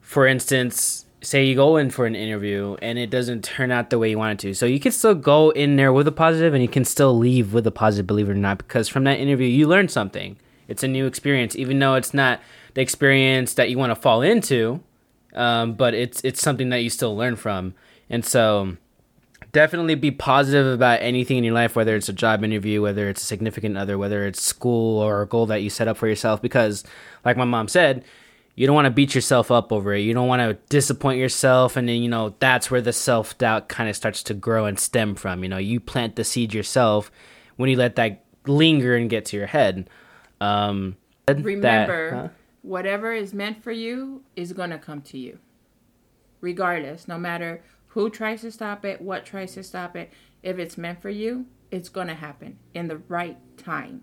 for 0.00 0.28
instance, 0.28 1.03
say 1.24 1.44
you 1.44 1.54
go 1.54 1.76
in 1.76 1.90
for 1.90 2.06
an 2.06 2.14
interview 2.14 2.76
and 2.82 2.98
it 2.98 3.10
doesn't 3.10 3.42
turn 3.42 3.70
out 3.70 3.90
the 3.90 3.98
way 3.98 4.10
you 4.10 4.18
want 4.18 4.32
it 4.32 4.46
to. 4.46 4.54
So 4.54 4.66
you 4.66 4.78
can 4.78 4.92
still 4.92 5.14
go 5.14 5.50
in 5.50 5.76
there 5.76 5.92
with 5.92 6.06
a 6.06 6.12
positive 6.12 6.54
and 6.54 6.62
you 6.62 6.68
can 6.68 6.84
still 6.84 7.16
leave 7.16 7.52
with 7.52 7.66
a 7.66 7.70
positive, 7.70 8.06
believe 8.06 8.28
it 8.28 8.32
or 8.32 8.34
not, 8.34 8.58
because 8.58 8.88
from 8.88 9.04
that 9.04 9.18
interview 9.18 9.48
you 9.48 9.66
learn 9.66 9.88
something. 9.88 10.36
It's 10.68 10.82
a 10.82 10.88
new 10.88 11.06
experience, 11.06 11.56
even 11.56 11.78
though 11.78 11.94
it's 11.94 12.14
not 12.14 12.40
the 12.74 12.80
experience 12.80 13.54
that 13.54 13.70
you 13.70 13.78
want 13.78 13.90
to 13.90 13.96
fall 13.96 14.22
into, 14.22 14.80
um, 15.34 15.74
but 15.74 15.94
it's 15.94 16.20
it's 16.22 16.40
something 16.40 16.70
that 16.70 16.78
you 16.78 16.90
still 16.90 17.16
learn 17.16 17.36
from. 17.36 17.74
And 18.08 18.24
so 18.24 18.76
definitely 19.52 19.94
be 19.94 20.10
positive 20.10 20.66
about 20.66 21.00
anything 21.00 21.38
in 21.38 21.44
your 21.44 21.54
life, 21.54 21.76
whether 21.76 21.96
it's 21.96 22.08
a 22.08 22.12
job 22.12 22.44
interview, 22.44 22.82
whether 22.82 23.08
it's 23.08 23.22
a 23.22 23.26
significant 23.26 23.76
other, 23.76 23.98
whether 23.98 24.26
it's 24.26 24.42
school 24.42 25.00
or 25.00 25.22
a 25.22 25.26
goal 25.26 25.46
that 25.46 25.62
you 25.62 25.70
set 25.70 25.88
up 25.88 25.96
for 25.96 26.08
yourself. 26.08 26.40
Because, 26.40 26.84
like 27.24 27.36
my 27.36 27.44
mom 27.44 27.68
said, 27.68 28.04
you 28.56 28.66
don't 28.66 28.74
want 28.74 28.86
to 28.86 28.90
beat 28.90 29.14
yourself 29.14 29.50
up 29.50 29.72
over 29.72 29.94
it. 29.94 30.00
You 30.00 30.14
don't 30.14 30.28
want 30.28 30.40
to 30.40 30.54
disappoint 30.68 31.18
yourself. 31.18 31.76
And 31.76 31.88
then, 31.88 32.02
you 32.02 32.08
know, 32.08 32.34
that's 32.38 32.70
where 32.70 32.80
the 32.80 32.92
self 32.92 33.36
doubt 33.36 33.68
kind 33.68 33.88
of 33.90 33.96
starts 33.96 34.22
to 34.24 34.34
grow 34.34 34.66
and 34.66 34.78
stem 34.78 35.14
from. 35.16 35.42
You 35.42 35.48
know, 35.48 35.58
you 35.58 35.80
plant 35.80 36.16
the 36.16 36.24
seed 36.24 36.54
yourself 36.54 37.10
when 37.56 37.68
you 37.68 37.76
let 37.76 37.96
that 37.96 38.24
linger 38.46 38.94
and 38.94 39.10
get 39.10 39.24
to 39.26 39.36
your 39.36 39.46
head. 39.46 39.90
Um, 40.40 40.96
that- 41.26 41.42
Remember, 41.42 42.10
huh? 42.10 42.28
whatever 42.62 43.12
is 43.12 43.34
meant 43.34 43.62
for 43.62 43.72
you 43.72 44.22
is 44.36 44.52
going 44.52 44.70
to 44.70 44.78
come 44.78 45.00
to 45.02 45.18
you. 45.18 45.38
Regardless, 46.40 47.08
no 47.08 47.18
matter 47.18 47.62
who 47.88 48.10
tries 48.10 48.42
to 48.42 48.50
stop 48.50 48.84
it, 48.84 49.00
what 49.00 49.24
tries 49.24 49.54
to 49.54 49.62
stop 49.62 49.96
it, 49.96 50.12
if 50.42 50.58
it's 50.58 50.76
meant 50.76 51.00
for 51.00 51.10
you, 51.10 51.46
it's 51.70 51.88
going 51.88 52.08
to 52.08 52.14
happen 52.14 52.58
in 52.74 52.88
the 52.88 52.98
right 53.08 53.38
time. 53.56 54.02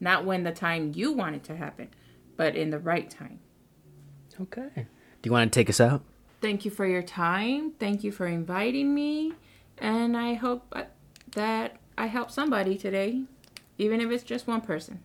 Not 0.00 0.24
when 0.24 0.42
the 0.42 0.52
time 0.52 0.92
you 0.94 1.12
want 1.12 1.36
it 1.36 1.44
to 1.44 1.56
happen, 1.56 1.88
but 2.36 2.56
in 2.56 2.70
the 2.70 2.78
right 2.80 3.08
time. 3.08 3.38
Okay. 4.40 4.70
Do 4.74 5.28
you 5.28 5.32
want 5.32 5.52
to 5.52 5.58
take 5.58 5.70
us 5.70 5.80
out? 5.80 6.02
Thank 6.40 6.64
you 6.64 6.70
for 6.70 6.86
your 6.86 7.02
time. 7.02 7.72
Thank 7.78 8.02
you 8.02 8.10
for 8.10 8.26
inviting 8.26 8.94
me. 8.94 9.32
And 9.78 10.16
I 10.16 10.34
hope 10.34 10.66
uh, 10.72 10.84
that 11.32 11.76
I 11.96 12.06
help 12.06 12.30
somebody 12.30 12.76
today, 12.76 13.22
even 13.78 14.00
if 14.00 14.10
it's 14.10 14.24
just 14.24 14.46
one 14.46 14.60
person. 14.60 15.00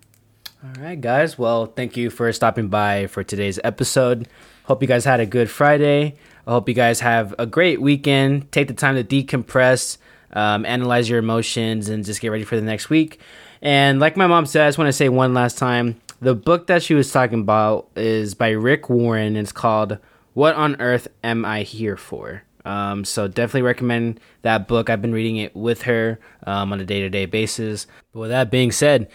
All 0.63 0.83
right, 0.83 0.99
guys. 0.99 1.37
Well, 1.37 1.67
thank 1.67 1.95
you 1.95 2.09
for 2.09 2.31
stopping 2.33 2.67
by 2.67 3.05
for 3.07 3.23
today's 3.23 3.59
episode. 3.63 4.27
Hope 4.63 4.81
you 4.81 4.87
guys 4.87 5.05
had 5.05 5.19
a 5.19 5.25
good 5.25 5.49
Friday. 5.49 6.15
I 6.47 6.51
hope 6.51 6.67
you 6.67 6.73
guys 6.73 6.99
have 7.01 7.35
a 7.37 7.45
great 7.45 7.79
weekend. 7.79 8.51
Take 8.51 8.67
the 8.67 8.73
time 8.73 8.95
to 8.95 9.03
decompress, 9.03 9.97
um, 10.33 10.65
analyze 10.65 11.09
your 11.09 11.19
emotions, 11.19 11.89
and 11.89 12.03
just 12.03 12.21
get 12.21 12.29
ready 12.29 12.43
for 12.43 12.55
the 12.55 12.63
next 12.63 12.89
week. 12.89 13.19
And 13.61 13.99
like 13.99 14.17
my 14.17 14.27
mom 14.27 14.47
said, 14.47 14.65
I 14.65 14.67
just 14.69 14.77
want 14.77 14.87
to 14.87 14.93
say 14.93 15.09
one 15.09 15.33
last 15.33 15.57
time 15.57 16.01
the 16.19 16.35
book 16.35 16.67
that 16.67 16.83
she 16.83 16.93
was 16.93 17.11
talking 17.11 17.41
about 17.41 17.89
is 17.95 18.33
by 18.33 18.49
Rick 18.49 18.89
Warren. 18.89 19.35
It's 19.35 19.51
called 19.51 19.97
What 20.33 20.55
on 20.55 20.79
Earth 20.81 21.07
Am 21.23 21.45
I 21.45 21.63
Here 21.63 21.97
For? 21.97 22.43
Um, 22.65 23.05
so 23.05 23.27
definitely 23.27 23.61
recommend 23.61 24.19
that 24.41 24.67
book. 24.67 24.89
I've 24.89 25.01
been 25.01 25.13
reading 25.13 25.37
it 25.37 25.55
with 25.55 25.83
her 25.83 26.19
um, 26.45 26.73
on 26.73 26.79
a 26.81 26.85
day 26.85 26.99
to 27.01 27.09
day 27.09 27.25
basis. 27.25 27.87
But 28.11 28.19
with 28.19 28.29
that 28.31 28.51
being 28.51 28.71
said, 28.71 29.09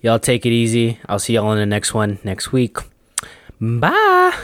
y'all 0.00 0.18
take 0.18 0.44
it 0.44 0.50
easy. 0.50 0.98
I'll 1.08 1.18
see 1.18 1.34
y'all 1.34 1.52
in 1.52 1.58
the 1.58 1.66
next 1.66 1.94
one 1.94 2.18
next 2.24 2.52
week. 2.52 2.76
Bye. 3.60 4.38